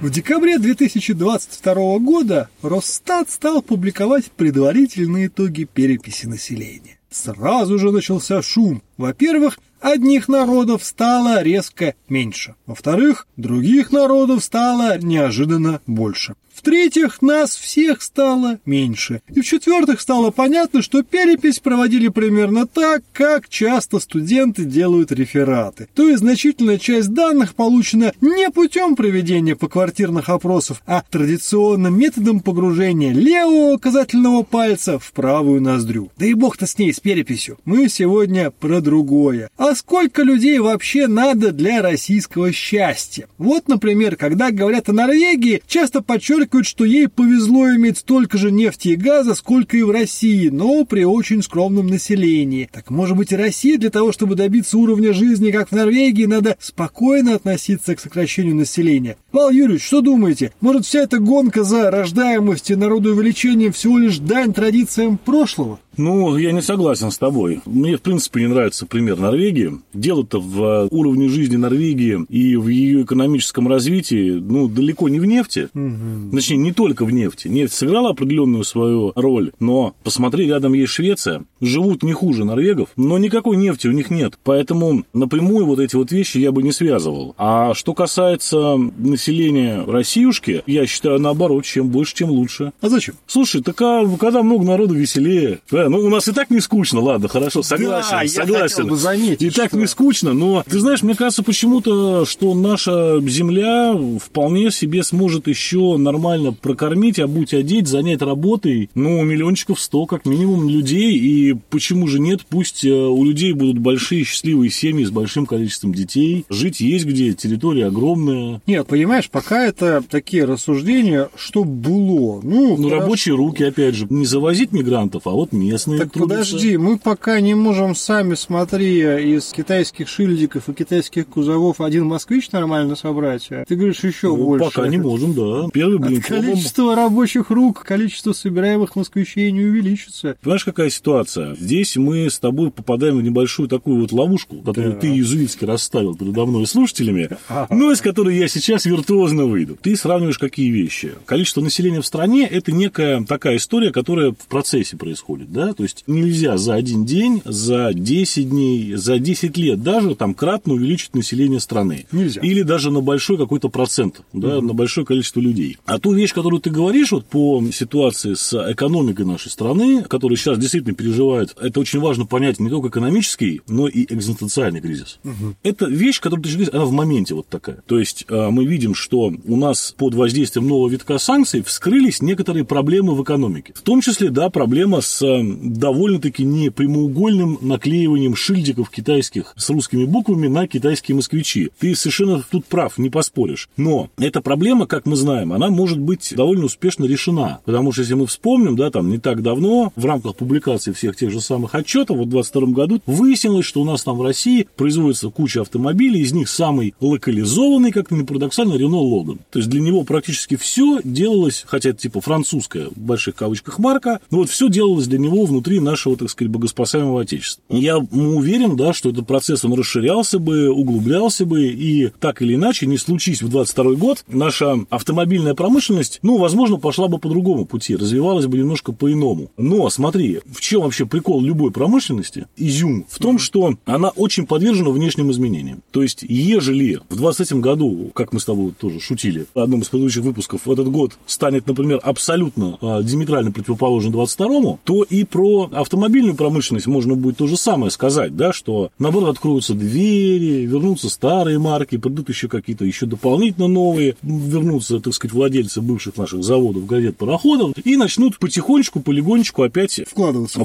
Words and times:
В 0.00 0.10
декабре 0.10 0.58
2022 0.58 1.98
года 1.98 2.48
Росстат 2.62 3.30
стал 3.30 3.62
публиковать 3.62 4.30
предварительные 4.30 5.26
итоги 5.26 5.64
переписи 5.64 6.26
населения. 6.26 7.00
Сразу 7.10 7.80
же 7.80 7.90
начался 7.90 8.40
шум. 8.42 8.80
Во-первых, 8.96 9.58
одних 9.80 10.28
народов 10.28 10.84
стало 10.84 11.42
резко 11.42 11.94
меньше. 12.08 12.54
Во-вторых, 12.66 13.26
других 13.36 13.90
народов 13.90 14.44
стало 14.44 14.98
неожиданно 14.98 15.80
больше. 15.86 16.34
В-третьих, 16.54 17.22
нас 17.22 17.56
всех 17.56 18.02
стало 18.02 18.58
меньше. 18.66 19.22
И 19.34 19.40
в-четвертых, 19.40 20.00
стало 20.00 20.30
понятно, 20.30 20.82
что 20.82 21.02
перепись 21.02 21.58
проводили 21.58 22.08
примерно 22.08 22.66
так, 22.66 23.02
как 23.12 23.48
часто 23.48 23.98
студенты 23.98 24.64
делают 24.64 25.10
рефераты. 25.10 25.88
То 25.94 26.08
есть 26.08 26.20
значительная 26.20 26.78
часть 26.78 27.12
данных 27.12 27.54
получена 27.54 28.12
не 28.20 28.50
путем 28.50 28.96
проведения 28.96 29.56
поквартирных 29.56 30.28
опросов, 30.28 30.82
а 30.86 31.02
традиционным 31.10 31.98
методом 31.98 32.40
погружения 32.40 33.12
левого 33.12 33.74
указательного 33.74 34.42
пальца 34.42 34.98
в 34.98 35.12
правую 35.12 35.62
ноздрю. 35.62 36.12
Да 36.16 36.26
и 36.26 36.34
бог-то 36.34 36.66
с 36.66 36.78
ней, 36.78 36.92
с 36.92 37.00
переписью. 37.00 37.58
Мы 37.64 37.88
сегодня 37.88 38.50
про 38.50 38.80
другое. 38.82 39.48
А 39.56 39.74
сколько 39.74 40.22
людей 40.22 40.58
вообще 40.58 41.06
надо 41.06 41.52
для 41.52 41.80
российского 41.80 42.52
счастья? 42.52 43.26
Вот, 43.38 43.68
например, 43.68 44.16
когда 44.16 44.50
говорят 44.50 44.90
о 44.90 44.92
Норвегии, 44.92 45.62
часто 45.66 46.02
подчеркивают 46.02 46.66
что 46.66 46.84
ей 46.84 47.08
повезло 47.08 47.74
иметь 47.74 47.98
столько 47.98 48.38
же 48.38 48.50
нефти 48.50 48.88
и 48.88 48.96
газа, 48.96 49.34
сколько 49.34 49.76
и 49.76 49.82
в 49.82 49.90
России, 49.90 50.48
но 50.48 50.84
при 50.84 51.04
очень 51.04 51.42
скромном 51.42 51.86
населении. 51.86 52.68
Так 52.72 52.90
может 52.90 53.16
быть 53.16 53.32
и 53.32 53.36
Россия 53.36 53.78
для 53.78 53.90
того, 53.90 54.12
чтобы 54.12 54.34
добиться 54.34 54.78
уровня 54.78 55.12
жизни, 55.12 55.50
как 55.50 55.68
в 55.68 55.72
Норвегии, 55.72 56.26
надо 56.26 56.56
спокойно 56.60 57.34
относиться 57.34 57.94
к 57.94 58.00
сокращению 58.00 58.56
населения. 58.56 59.16
Павел 59.30 59.50
Юрьевич, 59.50 59.84
что 59.84 60.00
думаете? 60.00 60.52
Может 60.60 60.86
вся 60.86 61.00
эта 61.00 61.18
гонка 61.18 61.64
за 61.64 61.90
рождаемостью 61.90 62.76
и 62.76 62.78
народоувеличением 62.78 63.72
всего 63.72 63.98
лишь 63.98 64.18
дань 64.18 64.52
традициям 64.52 65.18
прошлого? 65.18 65.78
Ну, 65.96 66.36
я 66.36 66.52
не 66.52 66.62
согласен 66.62 67.10
с 67.10 67.18
тобой. 67.18 67.60
Мне, 67.66 67.96
в 67.96 68.02
принципе, 68.02 68.40
не 68.40 68.46
нравится 68.48 68.86
пример 68.86 69.18
Норвегии. 69.18 69.80
Дело-то 69.92 70.40
в 70.40 70.62
э, 70.62 70.88
уровне 70.90 71.28
жизни 71.28 71.56
Норвегии 71.56 72.24
и 72.28 72.56
в 72.56 72.68
ее 72.68 73.02
экономическом 73.02 73.68
развитии, 73.68 74.32
ну, 74.32 74.68
далеко 74.68 75.08
не 75.08 75.20
в 75.20 75.24
нефти. 75.24 75.68
Угу. 75.74 76.34
Точнее, 76.34 76.56
не 76.56 76.72
только 76.72 77.04
в 77.04 77.12
нефти. 77.12 77.48
Нефть 77.48 77.74
сыграла 77.74 78.10
определенную 78.10 78.64
свою 78.64 79.12
роль, 79.14 79.52
но 79.60 79.94
посмотри, 80.02 80.46
рядом 80.46 80.72
есть 80.72 80.92
Швеция. 80.92 81.44
Живут 81.62 82.02
не 82.02 82.12
хуже 82.12 82.44
норвегов, 82.44 82.88
но 82.96 83.18
никакой 83.18 83.56
нефти 83.56 83.86
у 83.86 83.92
них 83.92 84.10
нет. 84.10 84.34
Поэтому 84.42 85.04
напрямую 85.14 85.64
вот 85.64 85.78
эти 85.78 85.94
вот 85.94 86.10
вещи 86.10 86.38
я 86.38 86.50
бы 86.50 86.62
не 86.62 86.72
связывал. 86.72 87.36
А 87.38 87.72
что 87.72 87.94
касается 87.94 88.76
населения 88.98 89.84
Россиюшки, 89.86 90.64
я 90.66 90.86
считаю, 90.86 91.20
наоборот, 91.20 91.64
чем 91.64 91.88
больше, 91.88 92.16
тем 92.16 92.30
лучше. 92.30 92.72
А 92.80 92.88
зачем? 92.88 93.14
Слушай, 93.28 93.62
так 93.62 93.80
а 93.80 94.04
когда 94.18 94.42
много 94.42 94.64
народу 94.64 94.94
веселее. 94.94 95.60
Да, 95.70 95.88
ну 95.88 95.98
у 95.98 96.08
нас 96.08 96.26
и 96.26 96.32
так 96.32 96.50
не 96.50 96.60
скучно, 96.60 97.00
ладно, 97.00 97.28
хорошо, 97.28 97.62
согласен, 97.62 98.10
да, 98.10 98.26
согласен. 98.26 98.84
Я 98.84 98.90
бы 98.90 98.96
заметить, 98.96 99.42
и 99.42 99.50
так 99.50 99.68
что... 99.68 99.78
не 99.78 99.86
скучно, 99.86 100.32
но 100.32 100.64
ты 100.68 100.80
знаешь, 100.80 101.02
мне 101.02 101.14
кажется 101.14 101.44
почему-то, 101.44 102.24
что 102.24 102.54
наша 102.54 103.20
земля 103.28 103.96
вполне 104.20 104.72
себе 104.72 105.04
сможет 105.04 105.46
еще 105.46 105.96
нормально 105.96 106.52
прокормить, 106.52 107.20
обуть, 107.20 107.54
одеть, 107.54 107.86
занять 107.86 108.20
работой, 108.20 108.90
ну, 108.94 109.22
миллиончиков 109.22 109.80
сто 109.80 110.06
как 110.06 110.26
минимум 110.26 110.68
людей, 110.68 111.16
и 111.16 111.51
почему 111.70 112.06
же 112.06 112.18
нет, 112.18 112.40
пусть 112.48 112.84
э, 112.84 112.90
у 112.90 113.24
людей 113.24 113.52
будут 113.52 113.78
большие 113.78 114.24
счастливые 114.24 114.70
семьи 114.70 115.04
с 115.04 115.10
большим 115.10 115.46
количеством 115.46 115.92
детей, 115.92 116.44
жить 116.48 116.80
есть 116.80 117.04
где, 117.04 117.32
территория 117.32 117.86
огромная. 117.86 118.60
Нет, 118.66 118.86
понимаешь, 118.86 119.30
пока 119.30 119.64
это 119.64 120.02
такие 120.08 120.44
рассуждения, 120.44 121.28
что 121.36 121.64
было. 121.64 122.40
Ну, 122.42 122.76
ну 122.76 122.88
рабочие 122.88 123.34
руки, 123.34 123.62
опять 123.62 123.94
же, 123.94 124.06
не 124.10 124.26
завозить 124.26 124.72
мигрантов, 124.72 125.26
а 125.26 125.30
вот 125.30 125.52
местные 125.52 126.00
Так 126.00 126.12
трудятся. 126.12 126.52
подожди, 126.52 126.76
мы 126.76 126.98
пока 126.98 127.40
не 127.40 127.54
можем 127.54 127.94
сами, 127.94 128.34
смотри, 128.34 129.00
из 129.34 129.52
китайских 129.52 130.08
шильдиков 130.08 130.68
и 130.68 130.74
китайских 130.74 131.26
кузовов 131.26 131.80
один 131.80 132.06
москвич 132.06 132.50
нормально 132.52 132.96
собрать. 132.96 133.48
А 133.50 133.64
ты 133.64 133.76
говоришь, 133.76 134.02
еще 134.04 134.28
ну, 134.28 134.44
больше. 134.44 134.64
Пока 134.64 134.88
не 134.88 134.98
можем, 134.98 135.34
да. 135.34 135.68
Первый 135.72 135.98
блин. 135.98 136.22
Количество 136.22 136.94
рабочих 136.94 137.50
рук, 137.50 137.82
количество 137.84 138.32
собираемых 138.32 138.96
москвичей 138.96 139.50
не 139.52 139.64
увеличится. 139.64 140.36
Понимаешь, 140.40 140.64
какая 140.64 140.90
ситуация? 140.90 141.41
Здесь 141.58 141.96
мы 141.96 142.28
с 142.30 142.38
тобой 142.38 142.70
попадаем 142.70 143.18
в 143.18 143.22
небольшую 143.22 143.68
такую 143.68 144.00
вот 144.00 144.12
ловушку, 144.12 144.56
которую 144.62 144.94
да. 144.94 145.00
ты 145.00 145.08
иезуитски 145.08 145.64
расставил 145.64 146.16
передо 146.16 146.46
мной 146.46 146.66
слушателями, 146.66 147.28
но 147.70 147.92
из 147.92 148.00
которой 148.00 148.36
я 148.36 148.48
сейчас 148.48 148.84
виртуозно 148.84 149.44
выйду. 149.44 149.76
Ты 149.80 149.96
сравниваешь 149.96 150.38
какие 150.38 150.70
вещи? 150.70 151.12
Количество 151.26 151.60
населения 151.60 152.00
в 152.00 152.06
стране– 152.06 152.46
это 152.50 152.72
некая 152.72 153.24
такая 153.24 153.56
история, 153.56 153.92
которая 153.92 154.32
в 154.32 154.48
процессе 154.48 154.96
происходит, 154.96 155.52
да, 155.52 155.72
то 155.72 155.82
есть 155.82 156.04
нельзя 156.06 156.56
за 156.56 156.74
один 156.74 157.04
день, 157.04 157.42
за 157.44 157.92
10 157.92 158.50
дней, 158.50 158.94
за 158.94 159.18
10 159.18 159.56
лет 159.56 159.82
даже 159.82 160.14
там 160.14 160.34
кратно 160.34 160.74
увеличить 160.74 161.14
население 161.14 161.60
страны. 161.60 162.06
Нельзя. 162.12 162.40
Или 162.40 162.62
даже 162.62 162.90
на 162.90 163.00
большой 163.00 163.36
какой-то 163.38 163.68
процент, 163.68 164.22
да, 164.32 164.58
угу. 164.58 164.66
на 164.66 164.74
большое 164.74 165.06
количество 165.06 165.40
людей. 165.40 165.78
А 165.86 165.98
ту 165.98 166.12
вещь, 166.12 166.32
которую 166.32 166.60
ты 166.60 166.70
говоришь 166.70 167.12
вот 167.12 167.26
по 167.26 167.62
ситуации 167.72 168.34
с 168.34 168.72
экономикой 168.72 169.24
нашей 169.24 169.50
страны, 169.50 170.02
которая 170.02 170.36
сейчас 170.36 170.58
действительно 170.58 170.94
переживает, 170.94 171.22
это 171.40 171.80
очень 171.80 172.00
важно 172.00 172.26
понять 172.26 172.60
не 172.60 172.70
только 172.70 172.88
экономический, 172.88 173.62
но 173.68 173.88
и 173.88 174.04
экзистенциальный 174.12 174.80
кризис. 174.80 175.18
Угу. 175.24 175.56
Это 175.62 175.86
вещь, 175.86 176.20
которую 176.20 176.44
ты 176.44 176.50
говоришь, 176.50 176.72
она 176.72 176.84
в 176.84 176.92
моменте 176.92 177.34
вот 177.34 177.48
такая. 177.48 177.82
То 177.86 177.98
есть 177.98 178.24
а, 178.28 178.50
мы 178.50 178.64
видим, 178.64 178.94
что 178.94 179.32
у 179.44 179.56
нас 179.56 179.94
под 179.96 180.14
воздействием 180.14 180.68
нового 180.68 180.88
витка 180.88 181.18
санкций 181.18 181.62
вскрылись 181.62 182.22
некоторые 182.22 182.64
проблемы 182.64 183.14
в 183.14 183.22
экономике. 183.22 183.72
В 183.74 183.82
том 183.82 184.00
числе, 184.00 184.30
да, 184.30 184.50
проблема 184.50 185.00
с 185.00 185.22
довольно-таки 185.22 186.44
не 186.44 186.70
прямоугольным 186.70 187.58
наклеиванием 187.60 188.34
шильдиков 188.36 188.90
китайских 188.90 189.54
с 189.56 189.70
русскими 189.70 190.04
буквами 190.04 190.48
на 190.48 190.66
китайские 190.66 191.16
москвичи. 191.16 191.70
Ты 191.78 191.94
совершенно 191.94 192.42
тут 192.50 192.66
прав, 192.66 192.98
не 192.98 193.10
поспоришь. 193.10 193.68
Но 193.76 194.10
эта 194.18 194.40
проблема, 194.40 194.86
как 194.86 195.06
мы 195.06 195.16
знаем, 195.16 195.52
она 195.52 195.70
может 195.70 195.98
быть 195.98 196.32
довольно 196.36 196.66
успешно 196.66 197.04
решена. 197.04 197.60
Потому 197.64 197.92
что 197.92 198.02
если 198.02 198.14
мы 198.14 198.26
вспомним, 198.26 198.76
да, 198.76 198.90
там 198.90 199.10
не 199.10 199.18
так 199.18 199.42
давно 199.42 199.92
в 199.96 200.04
рамках 200.04 200.36
публикации 200.36 200.92
всех 200.92 201.16
тех 201.22 201.30
же 201.30 201.40
самых 201.40 201.76
отчетов, 201.76 202.16
вот 202.16 202.26
в 202.26 202.30
2022 202.30 202.74
году 202.74 203.00
выяснилось, 203.06 203.64
что 203.64 203.80
у 203.80 203.84
нас 203.84 204.02
там 204.02 204.18
в 204.18 204.22
России 204.22 204.66
производится 204.74 205.30
куча 205.30 205.60
автомобилей, 205.60 206.20
из 206.20 206.32
них 206.32 206.48
самый 206.48 206.94
локализованный, 207.00 207.92
как-то 207.92 208.16
не 208.16 208.24
парадоксально, 208.24 208.74
Рено 208.74 208.98
Логан. 208.98 209.38
То 209.52 209.60
есть 209.60 209.70
для 209.70 209.80
него 209.80 210.02
практически 210.02 210.56
все 210.56 211.00
делалось, 211.04 211.62
хотя 211.64 211.90
это 211.90 212.00
типа 212.00 212.20
французская, 212.20 212.88
в 212.88 212.98
больших 212.98 213.36
кавычках, 213.36 213.78
марка, 213.78 214.18
но 214.32 214.38
вот 214.38 214.50
все 214.50 214.68
делалось 214.68 215.06
для 215.06 215.20
него 215.20 215.44
внутри 215.44 215.78
нашего, 215.78 216.16
так 216.16 216.28
сказать, 216.28 216.50
богоспасаемого 216.50 217.22
Отечества. 217.22 217.62
Я 217.68 217.98
уверен, 217.98 218.76
да, 218.76 218.92
что 218.92 219.10
этот 219.10 219.24
процесс, 219.28 219.64
он 219.64 219.74
расширялся 219.74 220.40
бы, 220.40 220.70
углублялся 220.70 221.46
бы, 221.46 221.68
и 221.68 222.10
так 222.18 222.42
или 222.42 222.56
иначе, 222.56 222.86
не 222.86 222.98
случись 222.98 223.42
в 223.42 223.48
22 223.48 223.94
год, 223.94 224.24
наша 224.26 224.76
автомобильная 224.90 225.54
промышленность, 225.54 226.18
ну, 226.22 226.38
возможно, 226.38 226.78
пошла 226.78 227.06
бы 227.06 227.18
по 227.18 227.28
другому 227.28 227.64
пути, 227.64 227.94
развивалась 227.94 228.46
бы 228.46 228.58
немножко 228.58 228.90
по-иному. 228.90 229.52
Но, 229.56 229.88
смотри, 229.88 230.40
в 230.50 230.60
чем 230.60 230.82
вообще 230.82 231.01
прикол 231.06 231.40
любой 231.40 231.70
промышленности, 231.70 232.46
изюм, 232.56 233.06
в 233.08 233.18
том, 233.18 233.38
что 233.38 233.74
она 233.84 234.08
очень 234.10 234.46
подвержена 234.46 234.90
внешним 234.90 235.30
изменениям. 235.30 235.82
То 235.90 236.02
есть, 236.02 236.22
ежели 236.22 237.00
в 237.08 237.16
23 237.16 237.60
году, 237.60 238.10
как 238.14 238.32
мы 238.32 238.40
с 238.40 238.44
тобой 238.44 238.72
тоже 238.72 239.00
шутили 239.00 239.46
в 239.54 239.58
одном 239.58 239.80
из 239.80 239.88
предыдущих 239.88 240.22
выпусков, 240.22 240.68
этот 240.68 240.88
год 240.88 241.12
станет, 241.26 241.66
например, 241.66 242.00
абсолютно 242.02 242.78
а, 242.80 243.02
диаметрально 243.02 243.52
противоположен 243.52 244.12
22 244.12 244.78
то 244.84 245.02
и 245.02 245.24
про 245.24 245.70
автомобильную 245.72 246.34
промышленность 246.34 246.86
можно 246.86 247.14
будет 247.14 247.38
то 247.38 247.46
же 247.46 247.56
самое 247.56 247.90
сказать, 247.90 248.36
да, 248.36 248.52
что 248.52 248.90
наоборот 248.98 249.30
откроются 249.30 249.74
двери, 249.74 250.66
вернутся 250.66 251.08
старые 251.08 251.58
марки, 251.58 251.96
придут 251.96 252.28
еще 252.28 252.48
какие-то 252.48 252.84
еще 252.84 253.06
дополнительно 253.06 253.68
новые, 253.68 254.16
вернутся, 254.22 255.00
так 255.00 255.14
сказать, 255.14 255.32
владельцы 255.32 255.80
бывших 255.80 256.16
наших 256.16 256.42
заводов, 256.42 256.86
газет, 256.86 257.16
пароходов, 257.16 257.74
и 257.84 257.96
начнут 257.96 258.38
потихонечку, 258.38 259.00
полигонечку 259.00 259.62
опять 259.62 260.00
вкладываться. 260.06 260.64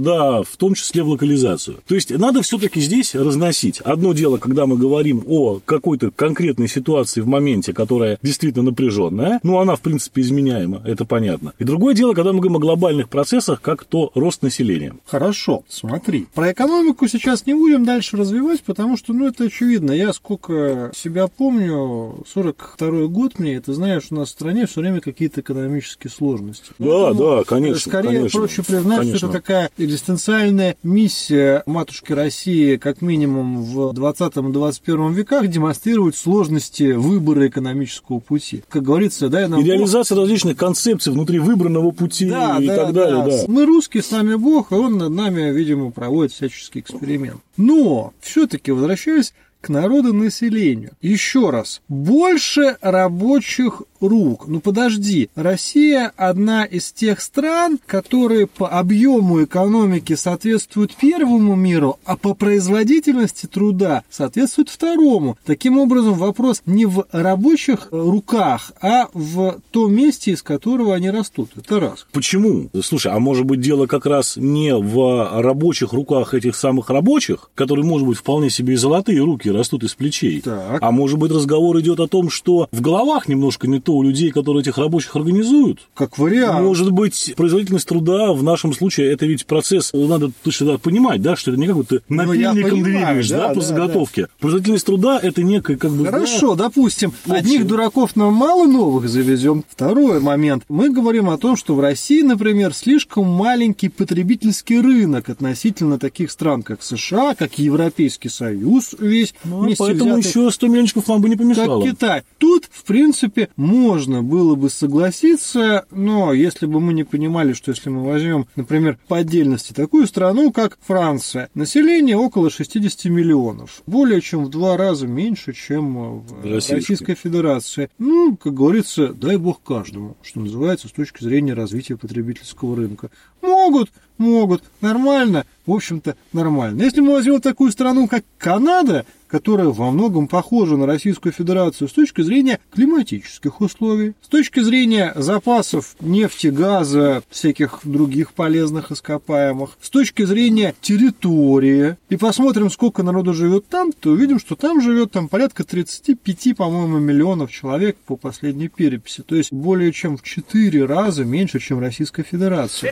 да, 0.00 0.42
в 0.42 0.56
том 0.56 0.74
числе 0.74 1.02
в 1.02 1.08
локализацию. 1.08 1.78
То 1.86 1.94
есть 1.94 2.10
надо 2.10 2.42
все-таки 2.42 2.80
здесь 2.80 3.14
разносить. 3.14 3.80
Одно 3.80 4.12
дело, 4.12 4.38
когда 4.38 4.66
мы 4.66 4.76
говорим 4.76 5.22
о 5.26 5.60
какой-то 5.64 6.10
конкретной 6.10 6.68
ситуации 6.68 7.20
в 7.20 7.26
моменте, 7.26 7.72
которая 7.72 8.18
действительно 8.22 8.64
напряженная, 8.64 9.40
ну, 9.42 9.58
она, 9.58 9.76
в 9.76 9.80
принципе, 9.80 10.22
изменяема, 10.22 10.82
это 10.84 11.04
понятно. 11.04 11.52
И 11.58 11.64
другое 11.64 11.94
дело, 11.94 12.14
когда 12.14 12.32
мы 12.32 12.40
говорим 12.40 12.56
о 12.56 12.60
глобальных 12.60 13.08
процессах, 13.08 13.60
как 13.60 13.84
то 13.84 14.10
рост 14.14 14.42
населения. 14.42 14.94
Хорошо, 15.06 15.64
смотри. 15.68 16.26
Про 16.34 16.52
экономику 16.52 17.08
сейчас 17.08 17.46
не 17.46 17.54
будем 17.54 17.84
дальше 17.84 18.16
развивать, 18.16 18.62
потому 18.62 18.96
что, 18.96 19.12
ну, 19.12 19.26
это 19.28 19.44
очевидно. 19.44 19.92
Я 19.92 20.12
сколько 20.12 20.90
себя 20.94 21.28
помню, 21.28 22.24
42 22.32 23.06
год 23.06 23.38
мне, 23.38 23.54
это 23.54 23.72
знаешь, 23.72 24.04
у 24.10 24.14
нас 24.14 24.28
в 24.28 24.32
стране 24.32 24.66
все 24.66 24.80
время 24.80 25.00
какие-то 25.00 25.40
экономические 25.40 26.10
сложности. 26.10 26.70
Да, 26.78 27.04
Поэтому 27.04 27.36
да, 27.36 27.44
конечно. 27.44 27.90
Скорее 27.90 28.18
конечно, 28.18 28.38
проще 28.38 28.62
признать, 28.62 28.98
конечно. 28.98 29.18
что 29.18 29.26
это 29.28 29.38
такая 29.38 29.53
экзистенциальная 29.78 30.76
миссия 30.82 31.62
матушки 31.66 32.12
России, 32.12 32.76
как 32.76 33.02
минимум 33.02 33.62
в 33.62 33.92
20-21 33.92 35.12
веках, 35.12 35.46
демонстрировать 35.48 36.16
сложности 36.16 36.92
выбора 36.92 37.48
экономического 37.48 38.18
пути. 38.20 38.62
Как 38.68 38.82
говорится, 38.82 39.28
дай 39.28 39.48
нам... 39.48 39.60
И 39.60 39.64
реализация 39.64 40.16
различных 40.16 40.56
концепций 40.56 41.12
внутри 41.12 41.38
выбранного 41.38 41.90
пути 41.90 42.28
да, 42.28 42.58
и 42.58 42.66
да, 42.66 42.76
так 42.76 42.92
далее. 42.92 43.24
да. 43.24 43.30
Да. 43.30 43.44
Мы 43.48 43.64
русские, 43.66 44.02
с 44.02 44.10
нами 44.10 44.34
Бог, 44.34 44.72
и 44.72 44.74
он 44.74 44.98
над 44.98 45.10
нами, 45.10 45.50
видимо, 45.52 45.90
проводит 45.90 46.32
всяческий 46.32 46.80
эксперимент. 46.80 47.40
Но, 47.56 48.12
все-таки 48.20 48.72
возвращаясь 48.72 49.32
к 49.64 49.70
народонаселению. 49.70 50.90
Еще 51.00 51.48
раз, 51.48 51.80
больше 51.88 52.76
рабочих 52.82 53.82
рук. 54.00 54.46
Ну 54.46 54.60
подожди, 54.60 55.30
Россия 55.34 56.12
одна 56.16 56.64
из 56.64 56.92
тех 56.92 57.20
стран, 57.20 57.78
которые 57.86 58.46
по 58.46 58.68
объему 58.68 59.42
экономики 59.42 60.14
соответствуют 60.14 60.94
первому 60.94 61.54
миру, 61.54 61.98
а 62.04 62.18
по 62.18 62.34
производительности 62.34 63.46
труда 63.46 64.02
соответствуют 64.10 64.68
второму. 64.68 65.38
Таким 65.46 65.78
образом, 65.78 66.14
вопрос 66.14 66.62
не 66.66 66.84
в 66.84 67.06
рабочих 67.10 67.88
руках, 67.90 68.72
а 68.82 69.08
в 69.14 69.60
том 69.70 69.94
месте, 69.94 70.32
из 70.32 70.42
которого 70.42 70.94
они 70.94 71.08
растут. 71.08 71.50
Это 71.56 71.80
раз. 71.80 72.06
Почему? 72.12 72.68
Слушай, 72.82 73.12
а 73.12 73.18
может 73.18 73.46
быть 73.46 73.60
дело 73.60 73.86
как 73.86 74.04
раз 74.04 74.36
не 74.36 74.76
в 74.76 75.40
рабочих 75.40 75.94
руках 75.94 76.34
этих 76.34 76.56
самых 76.56 76.90
рабочих, 76.90 77.50
которые, 77.54 77.86
может 77.86 78.06
быть, 78.06 78.18
вполне 78.18 78.50
себе 78.50 78.74
и 78.74 78.76
золотые 78.76 79.20
руки 79.20 79.48
растут 79.54 79.84
из 79.84 79.94
плечей. 79.94 80.40
Так. 80.40 80.78
А 80.80 80.90
может 80.90 81.18
быть 81.18 81.32
разговор 81.32 81.78
идет 81.80 82.00
о 82.00 82.06
том, 82.06 82.30
что 82.30 82.68
в 82.72 82.80
головах 82.80 83.28
немножко 83.28 83.66
не 83.66 83.80
то 83.80 83.94
у 83.94 84.02
людей, 84.02 84.30
которые 84.30 84.62
этих 84.62 84.78
рабочих 84.78 85.16
организуют. 85.16 85.80
Как 85.94 86.18
вариант. 86.18 86.64
Может 86.64 86.90
быть, 86.92 87.34
производительность 87.36 87.88
труда 87.88 88.32
в 88.32 88.42
нашем 88.42 88.72
случае 88.72 89.12
это 89.12 89.26
ведь 89.26 89.46
процесс, 89.46 89.92
надо 89.92 90.30
точно 90.42 90.78
понимать, 90.78 91.22
да, 91.22 91.36
что 91.36 91.50
это 91.50 91.60
не 91.60 91.66
как 91.66 91.86
ты 91.86 92.02
Ну, 92.08 92.24
напильником 92.24 92.82
двигаешь, 92.82 93.28
да, 93.28 93.48
да, 93.48 93.48
по 93.50 93.60
да, 93.60 93.66
заготовке. 93.66 94.28
Производительность 94.40 94.86
труда 94.86 95.18
это 95.22 95.42
некое 95.42 95.76
как 95.76 95.92
бы... 95.92 96.06
Хорошо, 96.06 96.54
допустим, 96.54 97.12
общем. 97.24 97.32
одних 97.32 97.66
дураков 97.66 98.16
нам 98.16 98.34
мало 98.34 98.66
новых 98.66 99.08
завезем. 99.08 99.64
Второй 99.68 100.20
момент. 100.20 100.64
Мы 100.68 100.90
говорим 100.90 101.30
о 101.30 101.38
том, 101.38 101.56
что 101.56 101.74
в 101.74 101.80
России, 101.80 102.22
например, 102.22 102.74
слишком 102.74 103.26
маленький 103.26 103.88
потребительский 103.88 104.80
рынок 104.80 105.28
относительно 105.28 105.98
таких 105.98 106.30
стран, 106.30 106.62
как 106.62 106.82
США, 106.82 107.34
как 107.34 107.58
Европейский 107.58 108.28
Союз 108.28 108.94
весь. 108.98 109.34
Ну, 109.44 109.60
вместе 109.60 109.84
поэтому 109.84 110.16
взятый, 110.16 110.28
еще 110.28 110.50
100 110.50 110.66
миллиончиков 110.68 111.08
нам 111.08 111.20
бы 111.20 111.28
не 111.28 111.36
как 111.36 111.44
помешало. 111.44 111.82
Китай. 111.82 112.22
Тут, 112.38 112.68
в 112.70 112.84
принципе, 112.84 113.48
можно 113.56 114.22
было 114.22 114.54
бы 114.54 114.70
согласиться, 114.70 115.86
но 115.90 116.32
если 116.32 116.66
бы 116.66 116.80
мы 116.80 116.94
не 116.94 117.04
понимали, 117.04 117.52
что 117.52 117.70
если 117.70 117.90
мы 117.90 118.04
возьмем, 118.04 118.46
например, 118.56 118.98
по 119.08 119.18
отдельности 119.18 119.72
такую 119.72 120.06
страну, 120.06 120.52
как 120.52 120.78
Франция, 120.86 121.48
население 121.54 122.16
около 122.16 122.50
60 122.50 123.04
миллионов, 123.06 123.82
более 123.86 124.20
чем 124.20 124.44
в 124.44 124.50
два 124.50 124.76
раза 124.76 125.06
меньше, 125.06 125.52
чем 125.52 126.20
в 126.20 126.44
Российской. 126.44 126.74
Российской 126.74 127.14
Федерации. 127.14 127.90
Ну, 127.98 128.36
как 128.36 128.54
говорится, 128.54 129.12
дай 129.12 129.36
бог 129.36 129.62
каждому, 129.62 130.16
что 130.22 130.40
называется, 130.40 130.88
с 130.88 130.92
точки 130.92 131.22
зрения 131.22 131.54
развития 131.54 131.96
потребительского 131.96 132.76
рынка. 132.76 133.10
Могут, 133.42 133.90
могут, 134.18 134.62
нормально, 134.80 135.46
в 135.66 135.72
общем-то, 135.72 136.16
нормально. 136.32 136.82
Если 136.82 137.00
мы 137.00 137.12
возьмем 137.12 137.40
такую 137.40 137.72
страну, 137.72 138.08
как 138.08 138.24
Канада, 138.38 139.04
которая 139.34 139.66
во 139.66 139.90
многом 139.90 140.28
похожа 140.28 140.76
на 140.76 140.86
Российскую 140.86 141.32
Федерацию 141.32 141.88
с 141.88 141.92
точки 141.92 142.22
зрения 142.22 142.60
климатических 142.72 143.60
условий, 143.60 144.12
с 144.22 144.28
точки 144.28 144.60
зрения 144.60 145.12
запасов 145.16 145.96
нефти, 145.98 146.48
газа, 146.48 147.24
всяких 147.30 147.80
других 147.82 148.32
полезных 148.32 148.92
ископаемых, 148.92 149.76
с 149.80 149.90
точки 149.90 150.24
зрения 150.24 150.74
территории, 150.80 151.96
и 152.10 152.16
посмотрим, 152.16 152.70
сколько 152.70 153.02
народу 153.02 153.32
живет 153.34 153.66
там, 153.66 153.92
то 153.92 154.10
увидим, 154.10 154.38
что 154.38 154.54
там 154.54 154.80
живет 154.80 155.10
там 155.10 155.26
порядка 155.26 155.64
35, 155.64 156.56
по-моему, 156.56 156.98
миллионов 156.98 157.50
человек 157.50 157.96
по 158.06 158.16
последней 158.16 158.68
переписи, 158.68 159.22
то 159.22 159.34
есть 159.34 159.52
более 159.52 159.90
чем 159.90 160.16
в 160.16 160.22
4 160.22 160.84
раза 160.84 161.24
меньше, 161.24 161.58
чем 161.58 161.80
Российская 161.80 162.22
Федерация. 162.22 162.88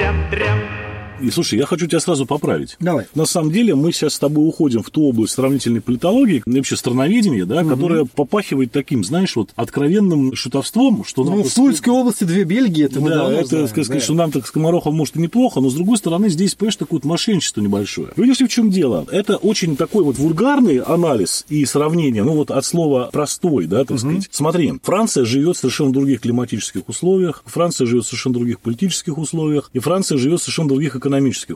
trem, 0.00 0.30
trem. 0.30 0.79
И 1.22 1.30
слушай, 1.30 1.58
я 1.58 1.66
хочу 1.66 1.86
тебя 1.86 2.00
сразу 2.00 2.26
поправить. 2.26 2.76
Давай. 2.80 3.06
На 3.14 3.26
самом 3.26 3.50
деле 3.52 3.74
мы 3.74 3.92
сейчас 3.92 4.14
с 4.14 4.18
тобой 4.18 4.46
уходим 4.46 4.82
в 4.82 4.90
ту 4.90 5.04
область 5.08 5.34
сравнительной 5.34 5.80
политологии, 5.80 6.42
вообще 6.46 6.76
страноведения, 6.76 7.44
да, 7.44 7.64
которая 7.64 8.04
попахивает 8.04 8.72
таким, 8.72 9.04
знаешь, 9.04 9.36
вот 9.36 9.50
откровенным 9.56 10.34
шутовством, 10.34 11.04
что 11.04 11.24
нам 11.24 11.38
Ну, 11.38 11.42
в 11.42 11.46
так 11.46 11.54
Тульской 11.54 11.92
области 11.92 12.24
две 12.24 12.44
Бельгии, 12.44 12.84
это 12.84 13.00
мы 13.00 13.10
да, 13.10 13.16
давно 13.16 13.38
это, 13.38 13.48
знаем, 13.48 13.68
сказать, 13.68 13.88
да. 13.88 14.00
что 14.00 14.14
нам 14.14 14.30
так 14.30 14.46
скоморохом 14.46 14.94
может 14.94 15.16
и 15.16 15.20
неплохо, 15.20 15.60
но 15.60 15.70
с 15.70 15.74
другой 15.74 15.98
стороны 15.98 16.28
здесь, 16.28 16.54
понимаешь, 16.54 16.76
такое 16.76 17.00
вот 17.00 17.04
мошенничество 17.04 17.60
небольшое. 17.60 18.08
Видишь 18.16 18.40
ли, 18.40 18.46
в 18.46 18.50
чем 18.50 18.70
дело? 18.70 19.06
Это 19.10 19.36
очень 19.36 19.76
такой 19.76 20.04
вот 20.04 20.18
вульгарный 20.18 20.78
анализ 20.78 21.44
и 21.48 21.64
сравнение, 21.64 22.22
ну 22.24 22.34
вот 22.34 22.50
от 22.50 22.64
слова 22.64 23.10
простой, 23.12 23.66
да, 23.66 23.84
так 23.84 23.98
сказать. 23.98 24.28
Смотри, 24.30 24.74
Франция 24.82 25.24
живет 25.24 25.56
в 25.56 25.60
совершенно 25.60 25.92
других 25.92 26.20
климатических 26.20 26.88
условиях, 26.88 27.42
Франция 27.46 27.86
живет 27.86 28.04
в 28.04 28.08
совершенно 28.08 28.34
других 28.34 28.60
политических 28.60 29.18
условиях, 29.18 29.70
и 29.72 29.78
Франция 29.78 30.18
живет 30.18 30.40
в 30.40 30.42
совершенно 30.42 30.68
других 30.68 30.96
экономических 30.96 31.09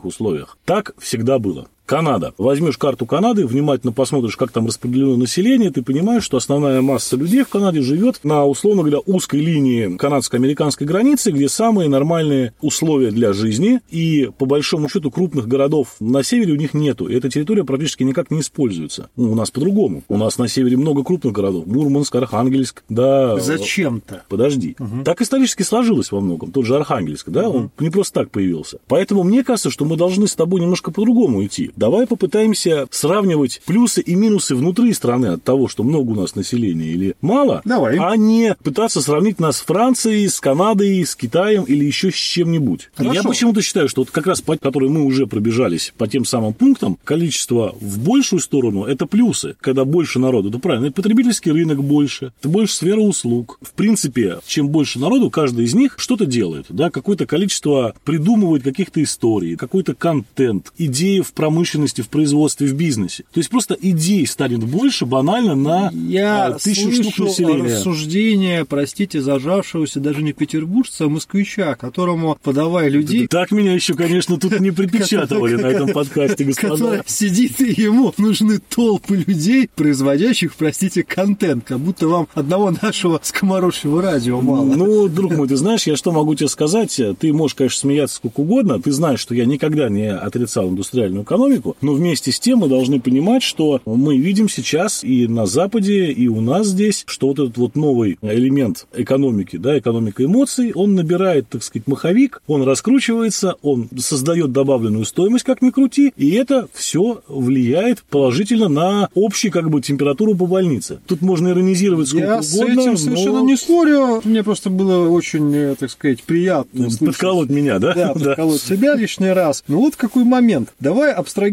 условиях. 0.05 0.57
Так 0.65 0.93
всегда 0.99 1.39
было. 1.39 1.69
Канада. 1.85 2.33
Возьмешь 2.37 2.77
карту 2.77 3.05
Канады, 3.05 3.45
внимательно 3.45 3.91
посмотришь, 3.91 4.37
как 4.37 4.51
там 4.51 4.67
распределено 4.67 5.17
население, 5.17 5.71
ты 5.71 5.81
понимаешь, 5.81 6.23
что 6.23 6.37
основная 6.37 6.81
масса 6.81 7.15
людей 7.15 7.43
в 7.43 7.49
Канаде 7.49 7.81
живет 7.81 8.19
на, 8.23 8.45
условно 8.45 8.81
говоря, 8.81 8.99
узкой 9.05 9.41
линии 9.41 9.95
канадско-американской 9.97 10.87
границы, 10.87 11.31
где 11.31 11.47
самые 11.47 11.89
нормальные 11.89 12.53
условия 12.61 13.11
для 13.11 13.33
жизни, 13.33 13.81
и 13.89 14.29
по 14.37 14.45
большому 14.45 14.89
счету 14.89 15.11
крупных 15.11 15.47
городов 15.47 15.95
на 15.99 16.23
севере 16.23 16.53
у 16.53 16.55
них 16.55 16.73
нету. 16.73 17.07
И 17.07 17.15
эта 17.15 17.29
территория 17.29 17.63
практически 17.63 18.03
никак 18.03 18.31
не 18.31 18.41
используется. 18.41 19.09
Ну, 19.15 19.31
у 19.31 19.35
нас 19.35 19.51
по-другому. 19.51 20.03
У 20.07 20.17
нас 20.17 20.37
на 20.37 20.47
севере 20.47 20.77
много 20.77 21.03
крупных 21.03 21.33
городов. 21.33 21.65
Мурманск, 21.67 22.15
Архангельск, 22.15 22.83
да. 22.89 23.39
Зачем-то. 23.39 24.23
Подожди. 24.29 24.75
Так 25.03 25.21
исторически 25.21 25.63
сложилось 25.63 26.11
во 26.11 26.19
многом. 26.19 26.51
Тот 26.51 26.65
же 26.65 26.75
Архангельск, 26.75 27.29
да, 27.29 27.49
он 27.49 27.71
не 27.79 27.89
просто 27.89 28.21
так 28.21 28.31
появился. 28.31 28.79
Поэтому 28.87 29.23
мне 29.23 29.43
кажется, 29.43 29.69
что 29.69 29.85
мы 29.85 29.97
должны 29.97 30.27
с 30.27 30.35
тобой 30.35 30.61
немножко 30.61 30.91
по-другому 30.91 31.45
идти. 31.45 31.71
Давай 31.75 32.07
попытаемся 32.07 32.87
сравнивать 32.89 33.61
плюсы 33.65 34.01
и 34.01 34.15
минусы 34.15 34.55
внутри 34.55 34.93
страны 34.93 35.27
от 35.27 35.43
того, 35.43 35.67
что 35.67 35.83
много 35.83 36.11
у 36.11 36.15
нас 36.15 36.35
населения 36.35 36.87
или 36.87 37.15
мало, 37.21 37.61
Давай. 37.65 37.97
а 37.99 38.15
не 38.15 38.55
пытаться 38.63 39.01
сравнить 39.01 39.39
нас 39.39 39.57
с 39.57 39.61
Францией, 39.61 40.29
с 40.29 40.39
Канадой, 40.39 41.05
с 41.05 41.15
Китаем 41.15 41.63
или 41.63 41.83
еще 41.83 42.11
с 42.11 42.15
чем-нибудь. 42.15 42.89
Я 42.99 43.23
почему-то 43.23 43.61
считаю, 43.61 43.89
что 43.89 44.01
вот 44.01 44.11
как 44.11 44.27
раз 44.27 44.41
по 44.41 44.57
которой 44.57 44.89
мы 44.89 45.03
уже 45.03 45.27
пробежались 45.27 45.93
по 45.97 46.07
тем 46.07 46.23
самым 46.23 46.53
пунктам, 46.53 46.97
количество 47.03 47.75
в 47.79 47.99
большую 47.99 48.39
сторону– 48.39 48.83
это 48.85 49.05
плюсы, 49.05 49.55
когда 49.59 49.85
больше 49.85 50.19
народу. 50.19 50.49
Это 50.49 50.59
правильно, 50.59 50.85
это 50.85 50.95
потребительский 50.95 51.51
рынок 51.51 51.83
больше, 51.83 52.31
это 52.39 52.49
больше 52.49 52.73
сфера 52.73 52.99
услуг. 52.99 53.59
В 53.61 53.73
принципе, 53.73 54.39
чем 54.45 54.69
больше 54.69 54.99
народу, 54.99 55.29
каждый 55.29 55.65
из 55.65 55.73
них 55.73 55.95
что-то 55.97 56.25
делает, 56.25 56.67
да, 56.69 56.89
какое-то 56.89 57.25
количество 57.25 57.93
придумывает 58.05 58.63
каких-то 58.63 59.03
историй, 59.03 59.55
какой-то 59.55 59.93
контент, 59.93 60.71
идеи 60.77 61.19
в 61.19 61.33
промышленности, 61.33 61.64
в 61.73 62.09
производстве, 62.09 62.67
в 62.67 62.73
бизнесе. 62.73 63.23
То 63.31 63.39
есть 63.39 63.49
просто 63.49 63.77
идей 63.79 64.25
станет 64.27 64.63
больше 64.63 65.05
банально 65.05 65.55
на 65.55 65.91
Я 65.91 66.47
а, 66.47 66.59
тысячу 66.59 66.91
штук 67.03 67.27
населения. 67.27 67.63
рассуждения, 67.63 68.65
простите, 68.65 69.21
зажавшегося 69.21 69.99
даже 69.99 70.21
не 70.21 70.33
петербуржца, 70.33 71.05
а 71.05 71.09
москвича, 71.09 71.75
которому, 71.75 72.37
подавая 72.41 72.89
людей, 72.89 73.27
Так 73.27 73.51
меня 73.51 73.73
еще, 73.73 73.93
конечно, 73.95 74.37
тут 74.37 74.59
не 74.59 74.71
припечатывали 74.71 75.55
на 75.55 75.67
этом 75.67 75.89
подкасте, 75.89 76.43
господа. 76.45 77.03
сидит, 77.05 77.59
и 77.61 77.81
ему 77.81 78.13
нужны 78.17 78.59
толпы 78.59 79.17
людей, 79.17 79.69
производящих, 79.73 80.55
простите, 80.55 81.03
контент, 81.03 81.63
как 81.65 81.79
будто 81.79 82.07
вам 82.07 82.27
одного 82.33 82.71
нашего 82.81 83.19
скоморожьего 83.23 84.01
радио 84.01 84.41
мало. 84.41 84.65
Ну, 84.65 85.07
друг 85.07 85.35
мой, 85.35 85.47
ты 85.47 85.55
знаешь, 85.55 85.87
я 85.87 85.95
что 85.95 86.11
могу 86.11 86.35
тебе 86.35 86.49
сказать? 86.49 86.99
Ты 87.19 87.33
можешь, 87.33 87.55
конечно, 87.55 87.79
смеяться 87.79 88.17
сколько 88.17 88.41
угодно. 88.41 88.81
Ты 88.81 88.91
знаешь, 88.91 89.19
что 89.19 89.33
я 89.35 89.45
никогда 89.45 89.89
не 89.89 90.11
отрицал 90.11 90.69
индустриальную 90.69 91.23
экономику, 91.23 91.54
но 91.81 91.93
вместе 91.93 92.31
с 92.31 92.39
тем 92.39 92.59
мы 92.59 92.67
должны 92.67 92.99
понимать, 92.99 93.43
что 93.43 93.81
мы 93.85 94.17
видим 94.17 94.49
сейчас 94.49 95.03
и 95.03 95.27
на 95.27 95.45
Западе, 95.45 96.11
и 96.11 96.27
у 96.27 96.41
нас 96.41 96.67
здесь, 96.67 97.03
что 97.07 97.27
вот 97.27 97.39
этот 97.39 97.57
вот 97.57 97.75
новый 97.75 98.17
элемент 98.21 98.87
экономики, 98.93 99.57
да, 99.57 99.77
экономика 99.77 100.23
эмоций, 100.23 100.71
он 100.73 100.95
набирает, 100.95 101.49
так 101.49 101.63
сказать, 101.63 101.87
маховик, 101.87 102.41
он 102.47 102.63
раскручивается, 102.63 103.55
он 103.61 103.89
создает 103.97 104.51
добавленную 104.51 105.05
стоимость, 105.05 105.45
как 105.45 105.61
ни 105.61 105.69
крути, 105.69 106.13
и 106.17 106.31
это 106.31 106.67
все 106.73 107.21
влияет 107.27 108.03
положительно 108.03 108.67
на 108.67 109.09
общую, 109.15 109.51
как 109.51 109.69
бы, 109.69 109.81
температуру 109.81 110.35
по 110.35 110.45
больнице. 110.45 110.99
Тут 111.07 111.21
можно 111.21 111.49
иронизировать 111.49 112.09
сколько 112.09 112.25
Я 112.25 112.41
с 112.41 112.55
угодно, 112.55 112.81
этим 112.81 112.97
совершенно 112.97 113.39
но 113.39 113.45
не 113.45 113.55
спорю. 113.55 114.21
Мне 114.23 114.43
просто 114.43 114.69
было 114.69 115.09
очень, 115.09 115.53
э, 115.53 115.75
так 115.79 115.91
сказать, 115.91 116.23
приятно 116.23 116.89
подколоть 116.99 117.49
меня, 117.49 117.79
да? 117.79 117.93
Да, 117.95 118.13
подколоть 118.13 118.61
себя 118.61 118.95
лишний 118.95 119.29
раз. 119.29 119.63
Ну 119.67 119.79
вот 119.79 119.95
какой 119.95 120.23
момент. 120.23 120.73
Давай 120.79 121.11
абстрагируемся 121.11 121.44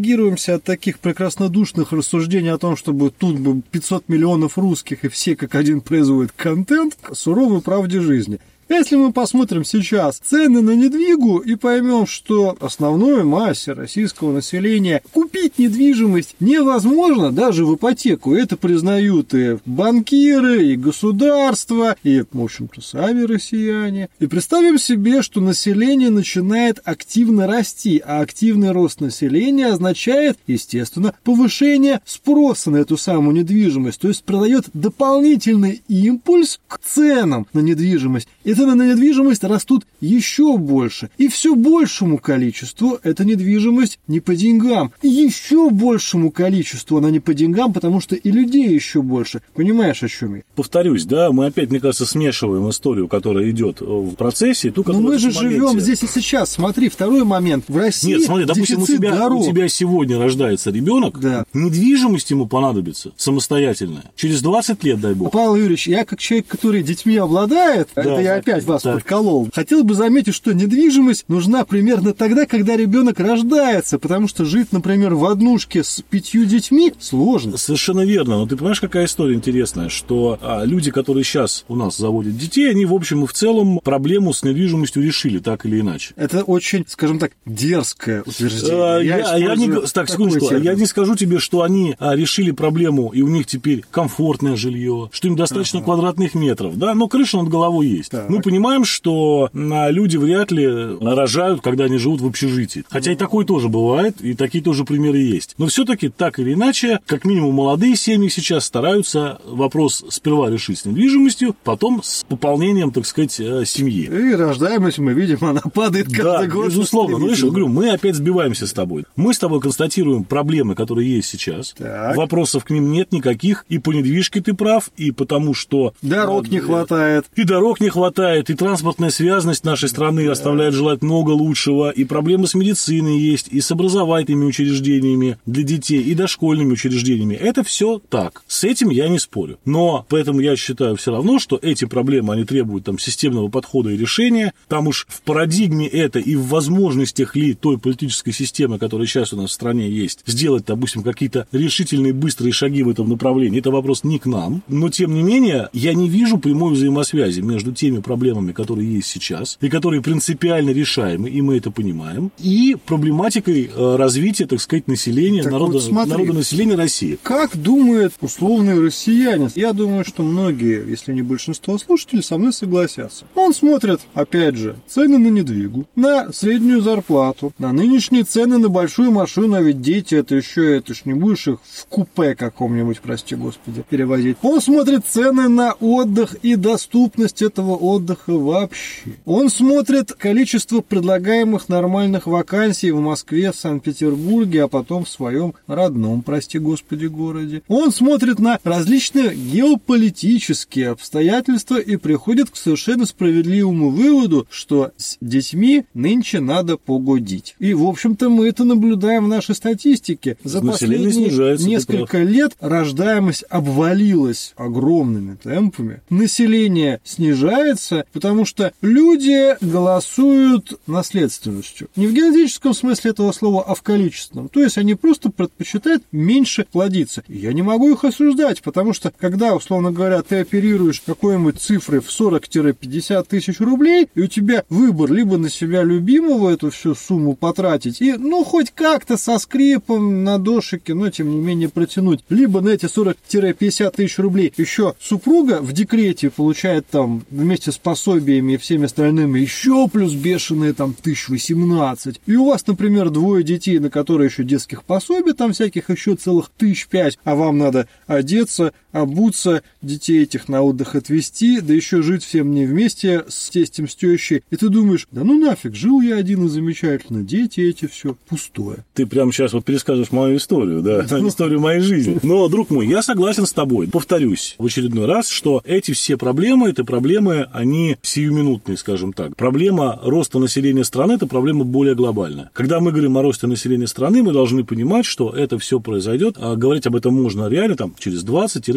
от 0.55 0.63
таких 0.63 0.99
прекраснодушных 0.99 1.91
рассуждений 1.91 2.51
о 2.51 2.57
том, 2.57 2.75
чтобы 2.75 3.09
тут 3.09 3.39
бы 3.39 3.61
500 3.61 4.09
миллионов 4.09 4.57
русских 4.57 5.05
и 5.05 5.09
все 5.09 5.35
как 5.35 5.55
один 5.55 5.81
производят 5.81 6.31
контент 6.31 6.97
суровой 7.11 7.61
правде 7.61 8.01
жизни. 8.01 8.39
Если 8.73 8.95
мы 8.95 9.13
посмотрим 9.13 9.63
сейчас 9.63 10.17
цены 10.17 10.61
на 10.61 10.71
недвигу 10.71 11.37
и 11.37 11.53
поймем, 11.53 12.07
что 12.07 12.57
основной 12.59 13.23
массе 13.23 13.73
российского 13.73 14.33
населения 14.33 15.03
купить 15.11 15.59
недвижимость 15.59 16.35
невозможно 16.39 17.31
даже 17.31 17.65
в 17.67 17.75
ипотеку. 17.75 18.33
Это 18.33 18.57
признают 18.57 19.35
и 19.35 19.59
банкиры, 19.67 20.69
и 20.69 20.75
государство, 20.75 21.95
и, 22.03 22.23
в 22.31 22.43
общем-то, 22.43 22.81
сами 22.81 23.21
россияне. 23.21 24.09
И 24.19 24.25
представим 24.25 24.79
себе, 24.79 25.21
что 25.21 25.39
население 25.39 26.09
начинает 26.09 26.81
активно 26.83 27.45
расти, 27.45 28.01
а 28.03 28.21
активный 28.21 28.71
рост 28.71 29.01
населения 29.01 29.67
означает, 29.67 30.39
естественно, 30.47 31.13
повышение 31.23 32.01
спроса 32.05 32.71
на 32.71 32.77
эту 32.77 32.97
самую 32.97 33.35
недвижимость, 33.35 34.01
то 34.01 34.07
есть 34.07 34.23
продает 34.23 34.65
дополнительный 34.73 35.83
импульс 35.87 36.59
к 36.67 36.79
ценам 36.79 37.45
на 37.53 37.59
недвижимость. 37.59 38.27
И 38.43 38.62
цены 38.63 38.75
на 38.75 38.91
недвижимость 38.91 39.43
растут 39.43 39.85
еще 39.99 40.57
больше. 40.57 41.09
И 41.17 41.27
все 41.27 41.55
большему 41.55 42.17
количеству 42.17 42.99
эта 43.03 43.25
недвижимость 43.25 43.99
не 44.07 44.19
по 44.19 44.35
деньгам. 44.35 44.93
И 45.01 45.09
еще 45.09 45.69
большему 45.69 46.31
количеству 46.31 46.97
она 46.97 47.09
не 47.11 47.19
по 47.19 47.33
деньгам, 47.33 47.73
потому 47.73 47.99
что 47.99 48.15
и 48.15 48.31
людей 48.31 48.73
еще 48.73 49.01
больше. 49.01 49.41
Понимаешь, 49.53 50.01
о 50.03 50.07
чем 50.07 50.35
я? 50.35 50.41
Повторюсь, 50.55 51.05
да, 51.05 51.31
мы 51.31 51.47
опять, 51.47 51.69
мне 51.69 51.79
кажется, 51.79 52.05
смешиваем 52.05 52.69
историю, 52.69 53.07
которая 53.07 53.49
идет 53.49 53.81
в 53.81 54.15
процессе, 54.15 54.69
и 54.69 54.71
ту, 54.71 54.83
Но 54.87 55.01
мы 55.01 55.19
же 55.19 55.31
живем 55.31 55.79
здесь 55.79 56.03
и 56.03 56.07
сейчас. 56.07 56.51
Смотри, 56.51 56.89
второй 56.89 57.25
момент. 57.25 57.65
В 57.67 57.77
России 57.77 58.13
Нет, 58.13 58.23
смотри, 58.23 58.45
допустим, 58.45 58.81
у 58.81 58.87
тебя, 58.87 59.27
у 59.27 59.43
тебя 59.43 59.67
сегодня 59.67 60.17
рождается 60.19 60.71
ребенок, 60.71 61.19
да. 61.19 61.45
недвижимость 61.53 62.31
ему 62.31 62.47
понадобится 62.47 63.11
самостоятельная. 63.17 64.03
Через 64.15 64.41
20 64.41 64.83
лет, 64.83 65.01
дай 65.01 65.13
бог. 65.13 65.31
Павел 65.31 65.55
Юрьевич, 65.55 65.87
я 65.87 66.05
как 66.05 66.19
человек, 66.19 66.47
который 66.47 66.83
детьми 66.83 67.17
обладает, 67.17 67.89
да, 67.95 68.01
это 68.01 68.21
я 68.21 68.35
опять 68.35 68.52
вас 68.61 68.83
так. 68.83 68.95
подколол, 68.95 69.49
хотел 69.53 69.83
бы 69.83 69.93
заметить, 69.93 70.35
что 70.35 70.53
недвижимость 70.53 71.25
нужна 71.27 71.65
примерно 71.65 72.13
тогда, 72.13 72.45
когда 72.45 72.75
ребенок 72.75 73.19
рождается, 73.19 73.99
потому 73.99 74.27
что 74.27 74.45
жить, 74.45 74.71
например, 74.71 75.15
в 75.15 75.25
однушке 75.25 75.83
с 75.83 76.01
пятью 76.09 76.45
детьми 76.45 76.93
сложно. 76.99 77.57
Совершенно 77.57 78.05
верно. 78.05 78.37
Но 78.37 78.47
ты 78.47 78.55
понимаешь, 78.55 78.81
какая 78.81 79.05
история 79.05 79.35
интересная, 79.35 79.89
что 79.89 80.37
а, 80.41 80.63
люди, 80.63 80.91
которые 80.91 81.23
сейчас 81.23 81.65
у 81.67 81.75
нас 81.75 81.97
заводят 81.97 82.37
детей, 82.37 82.69
они, 82.69 82.85
в 82.85 82.93
общем 82.93 83.23
и 83.23 83.27
в 83.27 83.33
целом 83.33 83.79
проблему 83.83 84.33
с 84.33 84.43
недвижимостью 84.43 85.03
решили 85.03 85.39
так 85.39 85.65
или 85.65 85.79
иначе. 85.79 86.13
Это 86.15 86.43
очень, 86.43 86.85
скажем 86.87 87.19
так, 87.19 87.31
дерзкое 87.45 88.21
утверждение. 88.21 88.83
А, 88.83 88.99
я, 88.99 89.17
я, 89.17 89.37
я 89.37 89.55
не, 89.55 89.69
так, 89.87 90.09
секундочку, 90.09 90.55
я 90.55 90.73
не 90.75 90.85
скажу 90.85 91.15
тебе, 91.15 91.39
что 91.39 91.61
они 91.61 91.95
а, 91.99 92.15
решили 92.15 92.51
проблему, 92.51 93.09
и 93.13 93.21
у 93.21 93.27
них 93.27 93.47
теперь 93.47 93.83
комфортное 93.91 94.55
жилье, 94.55 95.09
что 95.11 95.27
им 95.27 95.35
достаточно 95.35 95.79
ага. 95.79 95.85
квадратных 95.85 96.35
метров, 96.35 96.77
да, 96.77 96.93
но 96.93 97.07
крыша 97.07 97.37
над 97.37 97.49
головой 97.49 97.87
есть. 97.87 98.11
Так. 98.11 98.29
Мы 98.33 98.41
понимаем, 98.41 98.83
что 98.83 99.49
а, 99.53 99.89
люди 99.91 100.17
вряд 100.17 100.51
ли 100.51 100.67
рожают, 100.99 101.61
когда 101.61 101.85
они 101.85 101.97
живут 101.97 102.21
в 102.21 102.25
общежитии. 102.25 102.83
Хотя 102.89 103.11
и 103.11 103.15
такое 103.15 103.45
тоже 103.45 103.69
бывает, 103.69 104.21
и 104.21 104.33
такие 104.33 104.63
тоже 104.63 104.85
примеры 104.85 105.19
есть. 105.19 105.53
Но 105.57 105.67
все-таки 105.67 106.09
так 106.09 106.39
или 106.39 106.53
иначе, 106.53 106.99
как 107.05 107.25
минимум 107.25 107.53
молодые 107.53 107.95
семьи 107.95 108.29
сейчас 108.29 108.65
стараются 108.65 109.39
вопрос 109.45 110.03
сперва 110.09 110.49
решить 110.49 110.79
с 110.79 110.85
недвижимостью, 110.85 111.55
потом 111.63 112.01
с 112.03 112.23
пополнением, 112.27 112.91
так 112.91 113.05
сказать, 113.05 113.39
э, 113.39 113.65
семьи. 113.65 114.05
И 114.05 114.33
рождаемость, 114.33 114.97
мы 114.97 115.13
видим, 115.13 115.37
она 115.41 115.61
падает 115.61 116.07
каждый 116.07 116.47
да, 116.47 116.53
год. 116.53 116.67
безусловно. 116.67 117.17
Ну, 117.19 117.27
видишь, 117.27 117.43
говорю, 117.43 117.67
мы 117.67 117.91
опять 117.91 118.15
сбиваемся 118.15 118.65
с 118.65 118.73
тобой. 118.73 119.05
Мы 119.15 119.33
с 119.33 119.39
тобой 119.39 119.59
констатируем 119.59 120.23
проблемы, 120.23 120.73
которые 120.73 121.15
есть 121.15 121.29
сейчас. 121.29 121.75
Так. 121.77 122.15
Вопросов 122.15 122.65
к 122.65 122.71
ним 122.71 122.91
нет 122.91 123.11
никаких. 123.11 123.65
И 123.69 123.77
по 123.77 123.91
недвижке 123.91 124.41
ты 124.41 124.53
прав, 124.53 124.89
и 124.97 125.11
потому 125.11 125.53
что... 125.53 125.93
Дорог 126.01 126.49
не 126.49 126.59
хватает. 126.59 127.25
И 127.35 127.43
дорог 127.43 127.79
не 127.79 127.89
хватает, 127.89 128.22
и 128.23 128.53
транспортная 128.53 129.09
связность 129.09 129.63
нашей 129.63 129.89
страны 129.89 130.27
оставляет 130.27 130.73
желать 130.73 131.01
много 131.01 131.31
лучшего, 131.31 131.89
и 131.89 132.03
проблемы 132.03 132.47
с 132.47 132.53
медициной 132.53 133.19
есть, 133.19 133.47
и 133.49 133.61
с 133.61 133.71
образовательными 133.71 134.45
учреждениями 134.45 135.37
для 135.45 135.63
детей, 135.63 136.01
и 136.01 136.13
дошкольными 136.13 136.73
учреждениями. 136.73 137.35
Это 137.35 137.63
все 137.63 138.01
так. 138.09 138.43
С 138.47 138.63
этим 138.63 138.89
я 138.89 139.07
не 139.07 139.19
спорю. 139.19 139.57
Но 139.65 140.05
поэтому 140.09 140.39
я 140.39 140.55
считаю 140.55 140.95
все 140.95 141.11
равно, 141.11 141.39
что 141.39 141.59
эти 141.61 141.85
проблемы, 141.85 142.33
они 142.33 142.45
требуют 142.45 142.85
там 142.85 142.97
системного 142.97 143.49
подхода 143.49 143.89
и 143.89 143.97
решения. 143.97 144.53
Там 144.67 144.87
уж 144.87 145.05
в 145.09 145.21
парадигме 145.21 145.87
это 145.87 146.19
и 146.19 146.35
в 146.35 146.47
возможностях 146.47 147.35
ли 147.35 147.53
той 147.53 147.77
политической 147.77 148.31
системы, 148.31 148.79
которая 148.79 149.07
сейчас 149.07 149.33
у 149.33 149.37
нас 149.37 149.51
в 149.51 149.53
стране 149.53 149.89
есть, 149.89 150.19
сделать, 150.25 150.65
допустим, 150.65 151.03
какие-то 151.03 151.47
решительные 151.51 152.13
быстрые 152.13 152.51
шаги 152.53 152.83
в 152.83 152.89
этом 152.89 153.09
направлении, 153.09 153.59
это 153.59 153.71
вопрос 153.71 154.03
не 154.03 154.19
к 154.19 154.25
нам. 154.25 154.63
Но, 154.67 154.89
тем 154.89 155.13
не 155.13 155.23
менее, 155.23 155.69
я 155.73 155.93
не 155.93 156.09
вижу 156.09 156.37
прямой 156.37 156.73
взаимосвязи 156.73 157.41
между 157.41 157.71
теми 157.71 157.99
проблемами, 157.99 158.12
которые 158.53 158.95
есть 158.95 159.07
сейчас, 159.07 159.57
и 159.61 159.69
которые 159.69 160.01
принципиально 160.01 160.71
решаемы, 160.71 161.29
и 161.29 161.41
мы 161.41 161.57
это 161.57 161.71
понимаем, 161.71 162.31
и 162.39 162.75
проблематикой 162.85 163.69
э, 163.73 163.95
развития, 163.95 164.45
так 164.45 164.61
сказать, 164.61 164.87
населения, 164.87 165.43
так 165.43 165.51
народа, 165.51 165.73
вот 165.73 165.83
смотри, 165.83 166.11
народа 166.11 166.33
населения 166.33 166.75
России. 166.75 167.17
Как 167.21 167.57
думает 167.57 168.13
условный 168.21 168.79
россиянин? 168.79 169.49
Я 169.55 169.73
думаю, 169.73 170.05
что 170.05 170.23
многие, 170.23 170.87
если 170.87 171.13
не 171.13 171.21
большинство 171.21 171.77
слушателей, 171.77 172.23
со 172.23 172.37
мной 172.37 172.53
согласятся. 172.53 173.25
Он 173.35 173.53
смотрит, 173.53 174.01
опять 174.13 174.55
же, 174.55 174.75
цены 174.87 175.17
на 175.17 175.27
недвигу, 175.27 175.85
на 175.95 176.31
среднюю 176.31 176.81
зарплату, 176.81 177.53
на 177.57 177.71
нынешние 177.71 178.23
цены 178.23 178.57
на 178.57 178.69
большую 178.69 179.11
машину, 179.11 179.55
а 179.55 179.61
ведь 179.61 179.81
дети 179.81 180.15
это 180.15 180.35
еще, 180.35 180.77
это 180.77 180.93
ж 180.93 181.01
не 181.05 181.13
будешь 181.13 181.47
их 181.47 181.59
в 181.63 181.85
купе 181.87 182.35
каком-нибудь, 182.35 183.01
прости 183.01 183.35
господи, 183.35 183.83
перевозить. 183.89 184.37
Он 184.41 184.61
смотрит 184.61 185.03
цены 185.09 185.49
на 185.49 185.73
отдых 185.73 186.35
и 186.41 186.55
доступность 186.55 187.41
этого 187.41 187.75
отдыха 187.75 188.02
вообще. 188.27 189.11
Он 189.25 189.49
смотрит 189.49 190.13
количество 190.13 190.81
предлагаемых 190.81 191.69
нормальных 191.69 192.27
вакансий 192.27 192.91
в 192.91 192.99
Москве, 192.99 193.51
в 193.51 193.55
Санкт-Петербурге, 193.55 194.63
а 194.63 194.67
потом 194.67 195.05
в 195.05 195.09
своем 195.09 195.53
родном, 195.67 196.21
прости 196.21 196.59
господи, 196.59 197.05
городе. 197.05 197.63
Он 197.67 197.91
смотрит 197.91 198.39
на 198.39 198.59
различные 198.63 199.35
геополитические 199.35 200.89
обстоятельства 200.89 201.79
и 201.79 201.95
приходит 201.95 202.49
к 202.49 202.55
совершенно 202.55 203.05
справедливому 203.05 203.89
выводу, 203.89 204.47
что 204.49 204.91
с 204.97 205.17
детьми 205.21 205.85
нынче 205.93 206.39
надо 206.39 206.77
погодить. 206.77 207.55
И, 207.59 207.73
в 207.73 207.83
общем-то, 207.83 208.29
мы 208.29 208.47
это 208.47 208.63
наблюдаем 208.63 209.25
в 209.25 209.27
нашей 209.27 209.55
статистике. 209.55 210.37
За 210.43 210.61
Население 210.61 211.29
последние 211.29 211.67
несколько 211.67 212.19
лет 212.23 212.53
рождаемость 212.59 213.45
обвалилась 213.49 214.53
огромными 214.57 215.35
темпами. 215.35 216.01
Население 216.09 216.99
снижается, 217.03 217.92
потому 218.11 218.45
что 218.45 218.73
люди 218.81 219.55
голосуют 219.61 220.79
наследственностью. 220.87 221.89
Не 221.95 222.07
в 222.07 222.13
генетическом 222.13 222.73
смысле 222.73 223.11
этого 223.11 223.31
слова, 223.31 223.63
а 223.65 223.75
в 223.75 223.81
количественном. 223.81 224.49
То 224.49 224.61
есть 224.61 224.77
они 224.77 224.95
просто 224.95 225.29
предпочитают 225.29 226.03
меньше 226.11 226.65
плодиться. 226.69 227.23
я 227.27 227.53
не 227.53 227.61
могу 227.61 227.91
их 227.91 228.03
осуждать, 228.03 228.61
потому 228.61 228.93
что 228.93 229.11
когда, 229.17 229.55
условно 229.55 229.91
говоря, 229.91 230.21
ты 230.21 230.37
оперируешь 230.37 231.01
какой-нибудь 231.05 231.59
цифрой 231.59 231.99
в 231.99 232.09
40-50 232.09 233.25
тысяч 233.27 233.59
рублей, 233.59 234.07
и 234.15 234.21
у 234.21 234.27
тебя 234.27 234.63
выбор 234.69 235.11
либо 235.11 235.37
на 235.37 235.49
себя 235.49 235.83
любимого 235.83 236.49
эту 236.49 236.71
всю 236.71 236.95
сумму 236.95 237.35
потратить, 237.35 238.01
и 238.01 238.13
ну 238.13 238.43
хоть 238.43 238.71
как-то 238.71 239.17
со 239.17 239.37
скрипом 239.37 240.23
на 240.23 240.37
дошике, 240.37 240.93
но 240.93 241.09
тем 241.09 241.29
не 241.29 241.37
менее 241.37 241.69
протянуть, 241.69 242.23
либо 242.29 242.61
на 242.61 242.69
эти 242.69 242.85
40-50 242.85 243.91
тысяч 243.95 244.17
рублей 244.17 244.53
еще 244.57 244.95
супруга 245.01 245.59
в 245.61 245.73
декрете 245.73 246.29
получает 246.29 246.87
там 246.87 247.23
вместе 247.29 247.71
с 247.71 247.77
пособиями 247.83 248.53
и 248.53 248.57
всеми 248.57 248.85
остальными 248.85 249.39
еще 249.39 249.87
плюс 249.87 250.13
бешеные 250.13 250.73
там 250.73 250.95
1018. 250.99 252.21
И 252.25 252.35
у 252.35 252.47
вас, 252.47 252.65
например, 252.65 253.09
двое 253.09 253.43
детей, 253.43 253.79
на 253.79 253.89
которые 253.89 254.29
еще 254.29 254.43
детских 254.43 254.83
пособий 254.83 255.33
там 255.33 255.53
всяких 255.53 255.89
еще 255.89 256.15
целых 256.15 256.49
тысяч 256.57 256.87
пять, 256.87 257.19
а 257.23 257.35
вам 257.35 257.57
надо 257.57 257.87
одеться, 258.07 258.73
обуться, 258.93 259.63
детей 259.81 260.23
этих 260.23 260.47
на 260.47 260.61
отдых 260.61 260.95
отвезти, 260.95 261.59
да 261.59 261.73
еще 261.73 262.01
жить 262.01 262.23
всем 262.23 262.53
не 262.53 262.65
вместе 262.65 263.25
с 263.27 263.49
тестем, 263.49 263.89
с 263.89 263.95
тещей. 263.95 264.43
И 264.49 264.55
ты 264.55 264.69
думаешь, 264.69 265.07
да 265.11 265.23
ну 265.23 265.37
нафиг, 265.37 265.75
жил 265.75 265.99
я 265.99 266.15
один 266.15 266.45
и 266.45 266.49
замечательно, 266.49 267.23
дети 267.23 267.59
эти, 267.59 267.87
все 267.87 268.15
пустое. 268.29 268.85
Ты 268.93 269.05
прямо 269.05 269.33
сейчас 269.33 269.53
вот 269.53 269.65
перескажешь 269.65 270.11
мою 270.11 270.37
историю, 270.37 270.81
да, 270.81 271.01
историю 271.27 271.59
моей 271.59 271.81
жизни. 271.81 272.19
Но, 272.23 272.47
друг 272.47 272.69
мой, 272.69 272.87
я 272.87 273.01
согласен 273.01 273.45
с 273.45 273.53
тобой. 273.53 273.87
Повторюсь 273.87 274.55
в 274.57 274.65
очередной 274.65 275.05
раз, 275.05 275.27
что 275.27 275.61
эти 275.65 275.91
все 275.91 276.15
проблемы, 276.15 276.69
это 276.69 276.85
проблемы, 276.85 277.47
они 277.51 277.97
сиюминутные, 278.01 278.77
скажем 278.77 279.11
так. 279.11 279.35
Проблема 279.35 279.99
роста 280.03 280.39
населения 280.39 280.83
страны– 280.83 281.13
это 281.13 281.25
проблема 281.25 281.63
более 281.63 281.95
глобальная. 281.95 282.51
Когда 282.53 282.79
мы 282.79 282.91
говорим 282.91 283.17
о 283.17 283.23
росте 283.23 283.47
населения 283.47 283.87
страны, 283.87 284.21
мы 284.21 284.31
должны 284.31 284.63
понимать, 284.63 285.05
что 285.05 285.31
это 285.31 285.57
все 285.57 285.79
произойдет, 285.79 286.35
а 286.39 286.55
говорить 286.55 286.85
об 286.85 286.95
этом 286.95 287.15
можно 287.15 287.47
реально 287.47 287.75
там 287.75 287.95
через 287.97 288.23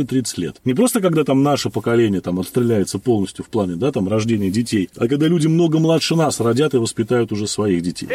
20-30 0.07 0.41
лет. 0.41 0.57
Не 0.65 0.75
просто 0.75 1.01
когда 1.01 1.25
там 1.25 1.43
наше 1.43 1.71
поколение 1.71 2.21
там 2.21 2.41
отстреляется 2.41 2.99
полностью 2.99 3.45
в 3.45 3.49
плане, 3.49 3.77
да, 3.77 3.93
там 3.93 4.09
рождения 4.09 4.51
детей, 4.51 4.89
а 4.97 5.09
когда 5.09 5.27
люди 5.27 5.47
много 5.47 5.79
младше 5.79 6.17
нас 6.17 6.41
родят 6.41 6.75
и 6.75 6.79
воспитают 6.79 7.33
уже 7.33 7.47
своих 7.47 7.83
детей. 7.83 8.09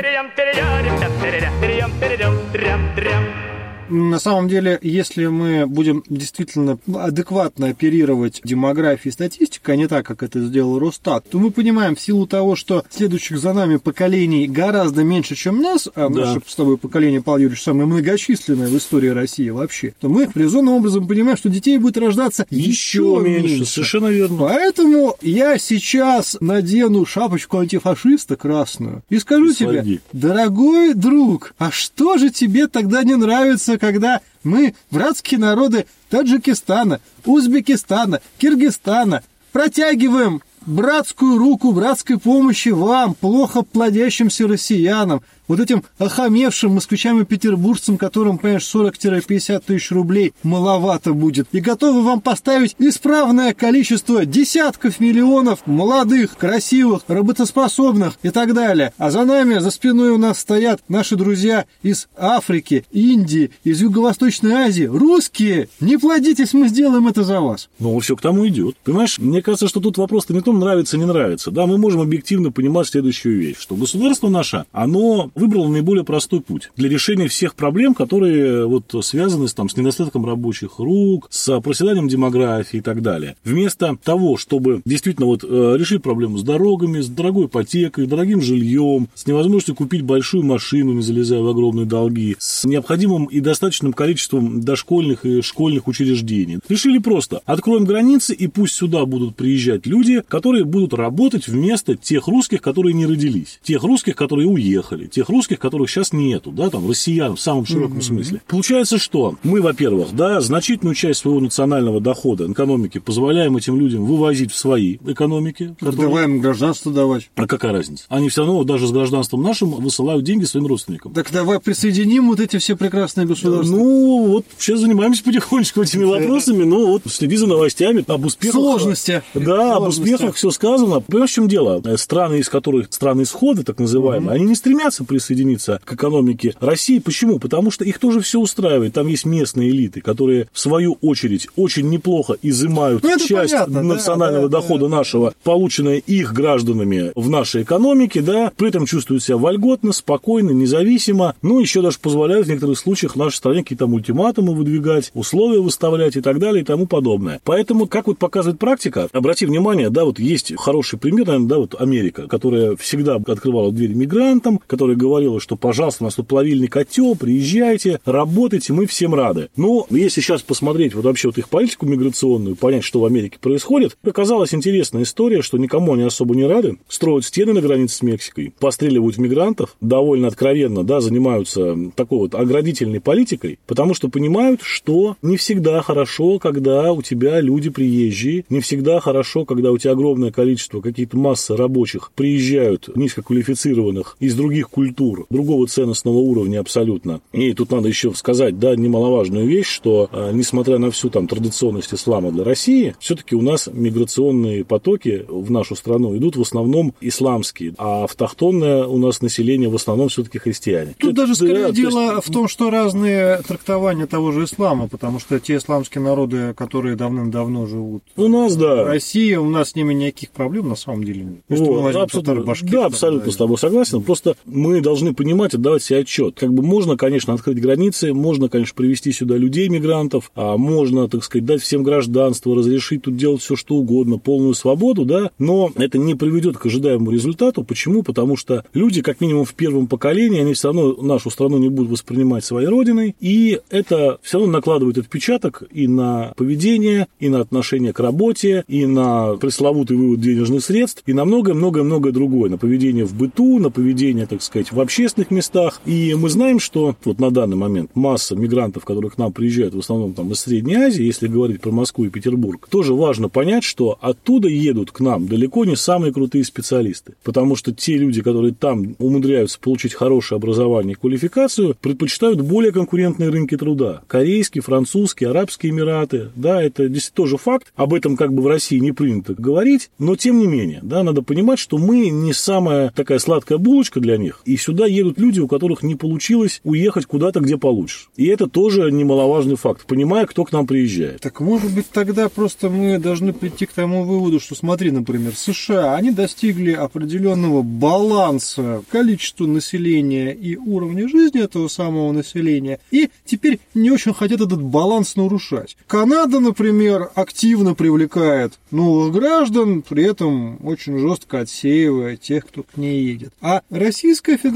На 3.91 4.19
самом 4.19 4.47
деле, 4.47 4.79
если 4.81 5.25
мы 5.25 5.67
будем 5.67 6.03
действительно 6.07 6.79
адекватно 6.95 7.67
оперировать 7.67 8.39
демографией 8.43 9.09
и 9.09 9.13
статистикой, 9.13 9.75
а 9.75 9.77
не 9.77 9.87
так, 9.87 10.05
как 10.05 10.23
это 10.23 10.39
сделал 10.39 10.79
Росстат, 10.79 11.25
то 11.29 11.39
мы 11.39 11.51
понимаем, 11.51 11.95
в 11.95 12.01
силу 12.01 12.25
того, 12.25 12.55
что 12.55 12.85
следующих 12.89 13.37
за 13.37 13.51
нами 13.51 13.75
поколений 13.75 14.47
гораздо 14.47 15.03
меньше, 15.03 15.35
чем 15.35 15.61
нас, 15.61 15.89
а 15.93 16.07
да. 16.07 16.21
наше 16.21 16.41
с 16.47 16.55
тобой 16.55 16.77
поколение, 16.77 17.21
Павел 17.21 17.41
Юрьевич, 17.41 17.63
самое 17.63 17.85
многочисленное 17.85 18.69
в 18.69 18.77
истории 18.77 19.09
России 19.09 19.49
вообще, 19.49 19.93
то 19.99 20.07
мы 20.07 20.29
резонным 20.33 20.75
образом 20.75 21.05
понимаем, 21.05 21.35
что 21.35 21.49
детей 21.49 21.77
будет 21.77 21.97
рождаться 21.97 22.45
еще, 22.49 22.69
еще 22.69 23.19
меньше. 23.21 23.55
меньше. 23.55 23.65
Совершенно 23.65 24.07
верно. 24.07 24.37
Поэтому 24.37 25.17
я 25.21 25.57
сейчас 25.57 26.37
надену 26.39 27.05
шапочку 27.05 27.57
антифашиста 27.57 28.37
красную 28.37 29.03
и 29.09 29.19
скажу 29.19 29.51
тебе, 29.53 29.99
дорогой 30.13 30.93
друг, 30.93 31.53
а 31.57 31.71
что 31.71 32.17
же 32.17 32.29
тебе 32.29 32.67
тогда 32.67 33.03
не 33.03 33.15
нравится, 33.15 33.77
когда 33.81 34.21
мы, 34.43 34.75
братские 34.91 35.39
народы 35.39 35.87
Таджикистана, 36.09 37.01
Узбекистана, 37.25 38.21
Киргизстана, 38.37 39.23
протягиваем 39.51 40.43
братскую 40.67 41.39
руку 41.39 41.71
братской 41.71 42.19
помощи 42.19 42.69
вам, 42.69 43.15
плохо 43.15 43.63
плодящимся 43.63 44.47
россиянам, 44.47 45.23
вот 45.51 45.59
этим 45.59 45.83
охамевшим 45.97 46.75
москвичам 46.75 47.19
и 47.19 47.25
петербуржцам, 47.25 47.97
которым, 47.97 48.37
понимаешь, 48.37 48.63
40-50 48.73 49.63
тысяч 49.65 49.91
рублей 49.91 50.33
маловато 50.43 51.13
будет, 51.13 51.47
и 51.51 51.59
готовы 51.59 52.03
вам 52.03 52.21
поставить 52.21 52.75
исправное 52.79 53.53
количество 53.53 54.25
десятков 54.25 55.01
миллионов 55.01 55.67
молодых, 55.67 56.37
красивых, 56.37 57.01
работоспособных 57.09 58.17
и 58.23 58.29
так 58.29 58.53
далее. 58.53 58.93
А 58.97 59.11
за 59.11 59.25
нами, 59.25 59.59
за 59.59 59.71
спиной 59.71 60.11
у 60.11 60.17
нас 60.17 60.39
стоят 60.39 60.81
наши 60.87 61.17
друзья 61.17 61.65
из 61.83 62.07
Африки, 62.15 62.85
Индии, 62.93 63.51
из 63.65 63.81
Юго-Восточной 63.81 64.53
Азии, 64.53 64.85
русские. 64.85 65.67
Не 65.81 65.97
плодитесь, 65.97 66.53
мы 66.53 66.69
сделаем 66.69 67.09
это 67.09 67.23
за 67.23 67.41
вас. 67.41 67.67
Ну, 67.77 67.99
все 67.99 68.15
к 68.15 68.21
тому 68.21 68.47
идет. 68.47 68.77
Понимаешь, 68.85 69.19
мне 69.19 69.41
кажется, 69.41 69.67
что 69.67 69.81
тут 69.81 69.97
вопрос-то 69.97 70.33
не 70.33 70.39
том, 70.39 70.59
нравится, 70.59 70.97
не 70.97 71.05
нравится. 71.05 71.51
Да, 71.51 71.65
мы 71.65 71.77
можем 71.77 71.99
объективно 71.99 72.53
понимать 72.53 72.87
следующую 72.87 73.37
вещь, 73.37 73.57
что 73.59 73.75
государство 73.75 74.29
наше, 74.29 74.63
оно 74.71 75.29
выбрал 75.41 75.67
наиболее 75.67 76.05
простой 76.05 76.39
путь 76.41 76.71
для 76.77 76.87
решения 76.87 77.27
всех 77.27 77.55
проблем, 77.55 77.93
которые 77.93 78.65
вот 78.67 78.93
связаны 79.03 79.47
с, 79.47 79.53
там, 79.53 79.69
с 79.69 79.75
недостатком 79.75 80.25
рабочих 80.25 80.77
рук, 80.77 81.27
с 81.31 81.59
проседанием 81.61 82.07
демографии 82.07 82.77
и 82.77 82.81
так 82.81 83.01
далее. 83.01 83.35
Вместо 83.43 83.97
того, 84.03 84.37
чтобы 84.37 84.81
действительно 84.85 85.25
вот 85.25 85.43
э, 85.43 85.75
решить 85.77 86.03
проблему 86.03 86.37
с 86.37 86.43
дорогами, 86.43 87.01
с 87.01 87.07
дорогой 87.07 87.47
ипотекой, 87.47 88.05
дорогим 88.05 88.41
жильем, 88.41 89.09
с 89.15 89.25
невозможностью 89.25 89.75
купить 89.75 90.03
большую 90.03 90.43
машину, 90.43 90.93
не 90.93 91.01
залезая 91.01 91.41
в 91.41 91.47
огромные 91.47 91.85
долги, 91.85 92.35
с 92.37 92.65
необходимым 92.65 93.25
и 93.25 93.39
достаточным 93.39 93.93
количеством 93.93 94.61
дошкольных 94.61 95.25
и 95.25 95.41
школьных 95.41 95.87
учреждений. 95.87 96.59
Решили 96.69 96.99
просто, 96.99 97.41
откроем 97.45 97.85
границы 97.85 98.33
и 98.33 98.47
пусть 98.47 98.75
сюда 98.75 99.05
будут 99.05 99.35
приезжать 99.35 99.85
люди, 99.87 100.21
которые 100.27 100.65
будут 100.65 100.93
работать 100.93 101.47
вместо 101.47 101.95
тех 101.95 102.27
русских, 102.27 102.61
которые 102.61 102.93
не 102.93 103.05
родились, 103.05 103.59
тех 103.63 103.83
русских, 103.83 104.15
которые 104.15 104.47
уехали, 104.47 105.07
тех 105.07 105.20
русских, 105.29 105.59
которых 105.59 105.89
сейчас 105.89 106.13
нету, 106.13 106.51
да, 106.51 106.69
там, 106.69 106.87
россиян 106.87 107.35
в 107.35 107.41
самом 107.41 107.65
широком 107.65 107.97
mm-hmm. 107.97 108.01
смысле. 108.01 108.41
Получается, 108.47 108.97
что 108.97 109.35
мы, 109.43 109.61
во-первых, 109.61 110.13
да, 110.13 110.41
значительную 110.41 110.95
часть 110.95 111.21
своего 111.21 111.39
национального 111.39 112.01
дохода, 112.01 112.51
экономики 112.51 112.99
позволяем 112.99 113.57
этим 113.57 113.79
людям 113.79 114.05
вывозить 114.05 114.51
в 114.51 114.57
свои 114.57 114.97
экономики. 115.05 115.75
Которые... 115.79 116.39
гражданство 116.39 116.91
давать. 116.91 117.29
А 117.35 117.47
какая 117.47 117.71
разница? 117.71 118.05
Они 118.09 118.29
все 118.29 118.45
равно 118.45 118.63
даже 118.63 118.87
с 118.87 118.91
гражданством 118.91 119.41
нашим 119.41 119.71
высылают 119.71 120.23
деньги 120.23 120.45
своим 120.45 120.67
родственникам. 120.67 121.13
Так 121.13 121.31
давай 121.31 121.59
присоединим 121.59 122.27
вот 122.27 122.39
эти 122.39 122.57
все 122.57 122.75
прекрасные 122.75 123.27
государства. 123.27 123.75
Ну, 123.75 124.27
вот 124.27 124.45
сейчас 124.57 124.79
занимаемся 124.79 125.23
потихонечку 125.23 125.81
этими 125.81 126.03
вопросами, 126.03 126.63
ну, 126.63 126.87
вот 126.87 127.03
следи 127.05 127.35
за 127.35 127.47
новостями, 127.47 128.03
об 128.07 128.25
успехах. 128.25 128.59
Сложности. 128.59 129.23
Да, 129.33 129.77
об 129.77 129.87
успехах 129.87 130.35
все 130.35 130.51
сказано. 130.51 130.99
Понимаешь, 131.01 131.31
в 131.31 131.33
чем 131.33 131.47
дело? 131.47 131.81
Страны, 131.97 132.39
из 132.39 132.49
которых, 132.49 132.87
страны 132.91 133.23
исхода, 133.23 133.63
так 133.63 133.79
называемые, 133.79 134.35
они 134.35 134.45
не 134.45 134.55
стремятся 134.55 135.03
присоединиться 135.11 135.81
к 135.83 135.93
экономике 135.93 136.55
России. 136.61 136.99
Почему? 136.99 137.37
Потому 137.37 137.69
что 137.69 137.83
их 137.83 137.99
тоже 137.99 138.21
все 138.21 138.39
устраивает. 138.39 138.93
Там 138.93 139.07
есть 139.07 139.25
местные 139.25 139.69
элиты, 139.69 139.99
которые, 139.99 140.47
в 140.53 140.59
свою 140.59 140.97
очередь, 141.01 141.49
очень 141.57 141.89
неплохо 141.89 142.37
изымают 142.41 143.03
ну, 143.03 143.19
часть 143.19 143.51
понятно, 143.51 143.83
национального 143.83 144.47
да, 144.47 144.59
дохода 144.59 144.87
да, 144.87 144.95
нашего, 144.95 145.33
полученное 145.43 145.97
их 145.97 146.31
гражданами 146.31 147.11
в 147.15 147.29
нашей 147.29 147.63
экономике, 147.63 148.21
да, 148.21 148.53
при 148.55 148.69
этом 148.69 148.85
чувствуют 148.85 149.21
себя 149.21 149.35
вольготно, 149.35 149.91
спокойно, 149.91 150.51
независимо, 150.51 151.35
ну, 151.41 151.59
еще 151.59 151.81
даже 151.81 151.97
позволяют 151.99 152.47
в 152.47 152.49
некоторых 152.49 152.79
случаях 152.79 153.17
нашей 153.17 153.35
стране 153.35 153.63
какие-то 153.63 153.87
ультиматумы 153.87 154.55
выдвигать, 154.55 155.11
условия 155.13 155.59
выставлять 155.59 156.15
и 156.15 156.21
так 156.21 156.39
далее 156.39 156.61
и 156.61 156.65
тому 156.65 156.85
подобное. 156.85 157.41
Поэтому, 157.43 157.85
как 157.85 158.07
вот 158.07 158.17
показывает 158.17 158.59
практика, 158.59 159.09
обрати 159.11 159.45
внимание, 159.45 159.89
да, 159.89 160.05
вот 160.05 160.19
есть 160.19 160.53
хороший 160.57 160.97
пример, 160.97 161.27
наверное, 161.27 161.49
да, 161.49 161.57
вот 161.57 161.75
Америка, 161.77 162.27
которая 162.29 162.77
всегда 162.77 163.15
открывала 163.15 163.73
дверь 163.73 163.93
мигрантам, 163.93 164.61
которая 164.67 164.95
говорила, 165.01 165.39
что, 165.39 165.55
пожалуйста, 165.55 166.03
у 166.03 166.05
нас 166.05 166.15
тут 166.15 166.27
плавильный 166.27 166.67
котел, 166.67 167.15
приезжайте, 167.15 167.99
работайте, 168.05 168.71
мы 168.73 168.85
всем 168.85 169.15
рады. 169.15 169.49
Но 169.55 169.87
если 169.89 170.21
сейчас 170.21 170.41
посмотреть 170.41 170.93
вот 170.93 171.05
вообще 171.05 171.27
вот 171.27 171.37
их 171.37 171.49
политику 171.49 171.85
миграционную, 171.85 172.55
понять, 172.55 172.83
что 172.83 172.99
в 172.99 173.05
Америке 173.05 173.37
происходит, 173.41 173.97
оказалась 174.03 174.53
интересная 174.53 175.03
история, 175.03 175.41
что 175.41 175.57
никому 175.57 175.93
они 175.93 176.03
особо 176.03 176.35
не 176.35 176.45
рады, 176.45 176.77
строят 176.87 177.25
стены 177.25 177.53
на 177.53 177.61
границе 177.61 177.95
с 177.95 178.01
Мексикой, 178.01 178.53
постреливают 178.59 179.17
мигрантов, 179.17 179.75
довольно 179.81 180.27
откровенно, 180.27 180.83
да, 180.83 181.01
занимаются 181.01 181.75
такой 181.95 182.19
вот 182.19 182.35
оградительной 182.35 183.01
политикой, 183.01 183.59
потому 183.65 183.93
что 183.93 184.09
понимают, 184.09 184.61
что 184.61 185.17
не 185.21 185.37
всегда 185.37 185.81
хорошо, 185.81 186.39
когда 186.39 186.91
у 186.93 187.01
тебя 187.01 187.41
люди 187.41 187.69
приезжие, 187.69 188.45
не 188.49 188.61
всегда 188.61 188.99
хорошо, 188.99 189.45
когда 189.45 189.71
у 189.71 189.77
тебя 189.77 189.93
огромное 189.93 190.31
количество, 190.31 190.81
какие-то 190.81 191.17
массы 191.17 191.55
рабочих 191.55 192.11
приезжают 192.15 192.89
низкоквалифицированных 192.95 194.17
из 194.19 194.35
других 194.35 194.69
культур, 194.69 194.90
другого 195.29 195.67
ценностного 195.67 196.17
уровня 196.17 196.59
абсолютно. 196.59 197.21
И 197.31 197.53
тут 197.53 197.71
надо 197.71 197.87
еще 197.87 198.13
сказать, 198.13 198.59
да, 198.59 198.75
немаловажную 198.75 199.47
вещь, 199.47 199.67
что 199.67 200.09
э, 200.11 200.31
несмотря 200.33 200.77
на 200.77 200.91
всю 200.91 201.09
там 201.09 201.27
традиционность 201.27 201.93
ислама 201.93 202.31
для 202.31 202.43
России, 202.43 202.95
все-таки 202.99 203.35
у 203.35 203.41
нас 203.41 203.69
миграционные 203.71 204.63
потоки 204.65 205.25
в 205.27 205.51
нашу 205.51 205.75
страну 205.75 206.15
идут 206.17 206.35
в 206.35 206.41
основном 206.41 206.93
исламские, 207.01 207.73
а 207.77 208.03
автохтонное 208.03 208.85
у 208.85 208.97
нас 208.97 209.21
население 209.21 209.69
в 209.69 209.75
основном 209.75 210.09
все-таки 210.09 210.39
христиане. 210.39 210.95
Тут 210.97 211.11
Это, 211.11 211.21
даже 211.21 211.35
скорее 211.35 211.67
да, 211.67 211.71
дело 211.71 212.15
есть... 212.15 212.27
в 212.27 212.31
том, 212.31 212.47
что 212.47 212.69
разные 212.69 213.37
трактования 213.47 214.07
того 214.07 214.31
же 214.31 214.45
ислама, 214.45 214.87
потому 214.87 215.19
что 215.19 215.39
те 215.39 215.57
исламские 215.57 216.03
народы, 216.03 216.53
которые 216.55 216.95
давным-давно 216.95 217.65
живут 217.65 218.03
у 218.17 218.27
нас, 218.27 218.55
да. 218.55 218.83
в 218.83 218.87
России, 218.87 219.35
у 219.35 219.49
нас 219.49 219.71
с 219.71 219.75
ними 219.75 219.93
никаких 219.93 220.31
проблем 220.31 220.69
на 220.69 220.75
самом 220.75 221.03
деле 221.03 221.23
нет. 221.23 221.41
Вот, 221.49 221.95
абсолютно, 221.95 222.53
да, 222.63 222.85
абсолютно 222.85 223.31
с 223.31 223.35
тобой 223.35 223.57
согласен. 223.57 224.01
Просто 224.01 224.35
мы 224.45 224.80
должны 224.81 225.13
понимать, 225.13 225.53
отдавать 225.53 225.83
себе 225.83 225.99
отчет. 225.99 226.35
Как 226.39 226.53
бы 226.53 226.63
можно, 226.63 226.97
конечно, 226.97 227.33
открыть 227.33 227.61
границы, 227.61 228.13
можно, 228.13 228.49
конечно, 228.49 228.75
привести 228.75 229.11
сюда 229.11 229.37
людей, 229.37 229.69
мигрантов, 229.69 230.31
а 230.35 230.57
можно, 230.57 231.07
так 231.07 231.23
сказать, 231.23 231.45
дать 231.45 231.61
всем 231.61 231.83
гражданство, 231.83 232.55
разрешить 232.55 233.03
тут 233.03 233.15
делать 233.15 233.41
все, 233.41 233.55
что 233.55 233.75
угодно, 233.75 234.17
полную 234.17 234.53
свободу, 234.53 235.05
да, 235.05 235.31
но 235.39 235.71
это 235.75 235.97
не 235.97 236.15
приведет 236.15 236.57
к 236.57 236.65
ожидаемому 236.65 237.11
результату. 237.11 237.63
Почему? 237.63 238.03
Потому 238.03 238.35
что 238.35 238.63
люди, 238.73 239.01
как 239.01 239.21
минимум 239.21 239.45
в 239.45 239.53
первом 239.53 239.87
поколении, 239.87 240.41
они 240.41 240.53
все 240.53 240.69
равно 240.69 240.93
нашу 241.01 241.29
страну 241.29 241.57
не 241.57 241.69
будут 241.69 241.91
воспринимать 241.91 242.45
своей 242.45 242.67
родиной, 242.67 243.15
и 243.19 243.59
это 243.69 244.19
все 244.21 244.39
равно 244.39 244.53
накладывает 244.53 244.97
отпечаток 244.97 245.63
и 245.71 245.87
на 245.87 246.33
поведение, 246.37 247.07
и 247.19 247.29
на 247.29 247.39
отношение 247.41 247.93
к 247.93 247.99
работе, 247.99 248.63
и 248.67 248.85
на 248.85 249.35
пресловутый 249.35 249.97
вывод 249.97 250.21
денежных 250.21 250.63
средств, 250.63 251.03
и 251.05 251.13
на 251.13 251.25
многое-многое-многое 251.25 252.11
другое, 252.11 252.49
на 252.49 252.57
поведение 252.57 253.05
в 253.05 253.13
быту, 253.13 253.59
на 253.59 253.69
поведение, 253.69 254.25
так 254.25 254.41
сказать, 254.41 254.70
в 254.71 254.79
общественных 254.79 255.31
местах, 255.31 255.81
и 255.85 256.13
мы 256.15 256.29
знаем, 256.29 256.59
что 256.59 256.95
вот 257.03 257.19
на 257.19 257.31
данный 257.31 257.57
момент 257.57 257.91
масса 257.95 258.35
мигрантов, 258.35 258.85
которые 258.85 259.11
к 259.11 259.17
нам 259.17 259.31
приезжают 259.33 259.73
в 259.73 259.79
основном 259.79 260.13
там 260.13 260.31
из 260.31 260.39
Средней 260.39 260.75
Азии, 260.75 261.03
если 261.03 261.27
говорить 261.27 261.61
про 261.61 261.71
Москву 261.71 262.05
и 262.05 262.09
Петербург, 262.09 262.67
тоже 262.69 262.93
важно 262.93 263.29
понять, 263.29 263.63
что 263.63 263.97
оттуда 264.01 264.47
едут 264.47 264.91
к 264.91 264.99
нам 264.99 265.27
далеко 265.27 265.65
не 265.65 265.75
самые 265.75 266.13
крутые 266.13 266.43
специалисты. 266.43 267.13
Потому 267.23 267.55
что 267.55 267.71
те 267.71 267.97
люди, 267.97 268.21
которые 268.21 268.53
там 268.53 268.95
умудряются 268.99 269.59
получить 269.59 269.93
хорошее 269.93 270.37
образование 270.37 270.93
и 270.93 270.99
квалификацию, 270.99 271.75
предпочитают 271.79 272.41
более 272.41 272.71
конкурентные 272.71 273.29
рынки 273.29 273.57
труда. 273.57 274.01
Корейские, 274.07 274.61
французские, 274.61 275.29
арабские 275.29 275.71
эмираты. 275.71 276.29
Да, 276.35 276.61
это 276.61 276.87
действительно 276.87 277.11
тоже 277.15 277.37
факт. 277.37 277.73
Об 277.75 277.93
этом 277.93 278.15
как 278.15 278.33
бы 278.33 278.41
в 278.41 278.47
России 278.47 278.77
не 278.77 278.91
принято 278.91 279.33
говорить, 279.33 279.89
но 279.99 280.15
тем 280.15 280.39
не 280.39 280.47
менее, 280.47 280.79
да, 280.81 281.03
надо 281.03 281.21
понимать, 281.21 281.59
что 281.59 281.77
мы 281.77 282.09
не 282.09 282.33
самая 282.33 282.91
такая 282.91 283.19
сладкая 283.19 283.57
булочка 283.57 283.99
для 283.99 284.17
них, 284.17 284.41
и 284.45 284.55
сюда 284.61 284.85
едут 284.85 285.19
люди, 285.19 285.39
у 285.39 285.47
которых 285.47 285.83
не 285.83 285.95
получилось 285.95 286.61
уехать 286.63 287.05
куда-то, 287.05 287.39
где 287.39 287.57
получше. 287.57 288.07
И 288.15 288.25
это 288.27 288.47
тоже 288.47 288.91
немаловажный 288.91 289.55
факт, 289.55 289.85
понимая, 289.85 290.25
кто 290.25 290.45
к 290.45 290.51
нам 290.51 290.67
приезжает. 290.67 291.21
Так 291.21 291.41
может 291.41 291.73
быть 291.73 291.89
тогда 291.89 292.29
просто 292.29 292.69
мы 292.69 292.99
должны 292.99 293.33
прийти 293.33 293.65
к 293.65 293.73
тому 293.73 294.03
выводу, 294.03 294.39
что 294.39 294.55
смотри, 294.55 294.91
например, 294.91 295.35
США, 295.35 295.95
они 295.95 296.11
достигли 296.11 296.71
определенного 296.71 297.61
баланса 297.61 298.83
количества 298.89 299.45
населения 299.45 300.31
и 300.31 300.55
уровня 300.55 301.07
жизни 301.07 301.41
этого 301.43 301.67
самого 301.67 302.11
населения, 302.11 302.79
и 302.91 303.09
теперь 303.25 303.59
не 303.73 303.91
очень 303.91 304.13
хотят 304.13 304.41
этот 304.41 304.61
баланс 304.61 305.15
нарушать. 305.15 305.75
Канада, 305.87 306.39
например, 306.39 307.09
активно 307.15 307.73
привлекает 307.73 308.53
новых 308.69 309.13
граждан, 309.13 309.81
при 309.81 310.03
этом 310.03 310.63
очень 310.65 310.97
жестко 310.99 311.39
отсеивая 311.39 312.15
тех, 312.17 312.45
кто 312.45 312.63
к 312.63 312.77
ней 312.77 313.03
едет. 313.03 313.33
А 313.41 313.61
Российская 313.69 314.37
Федерация 314.37 314.50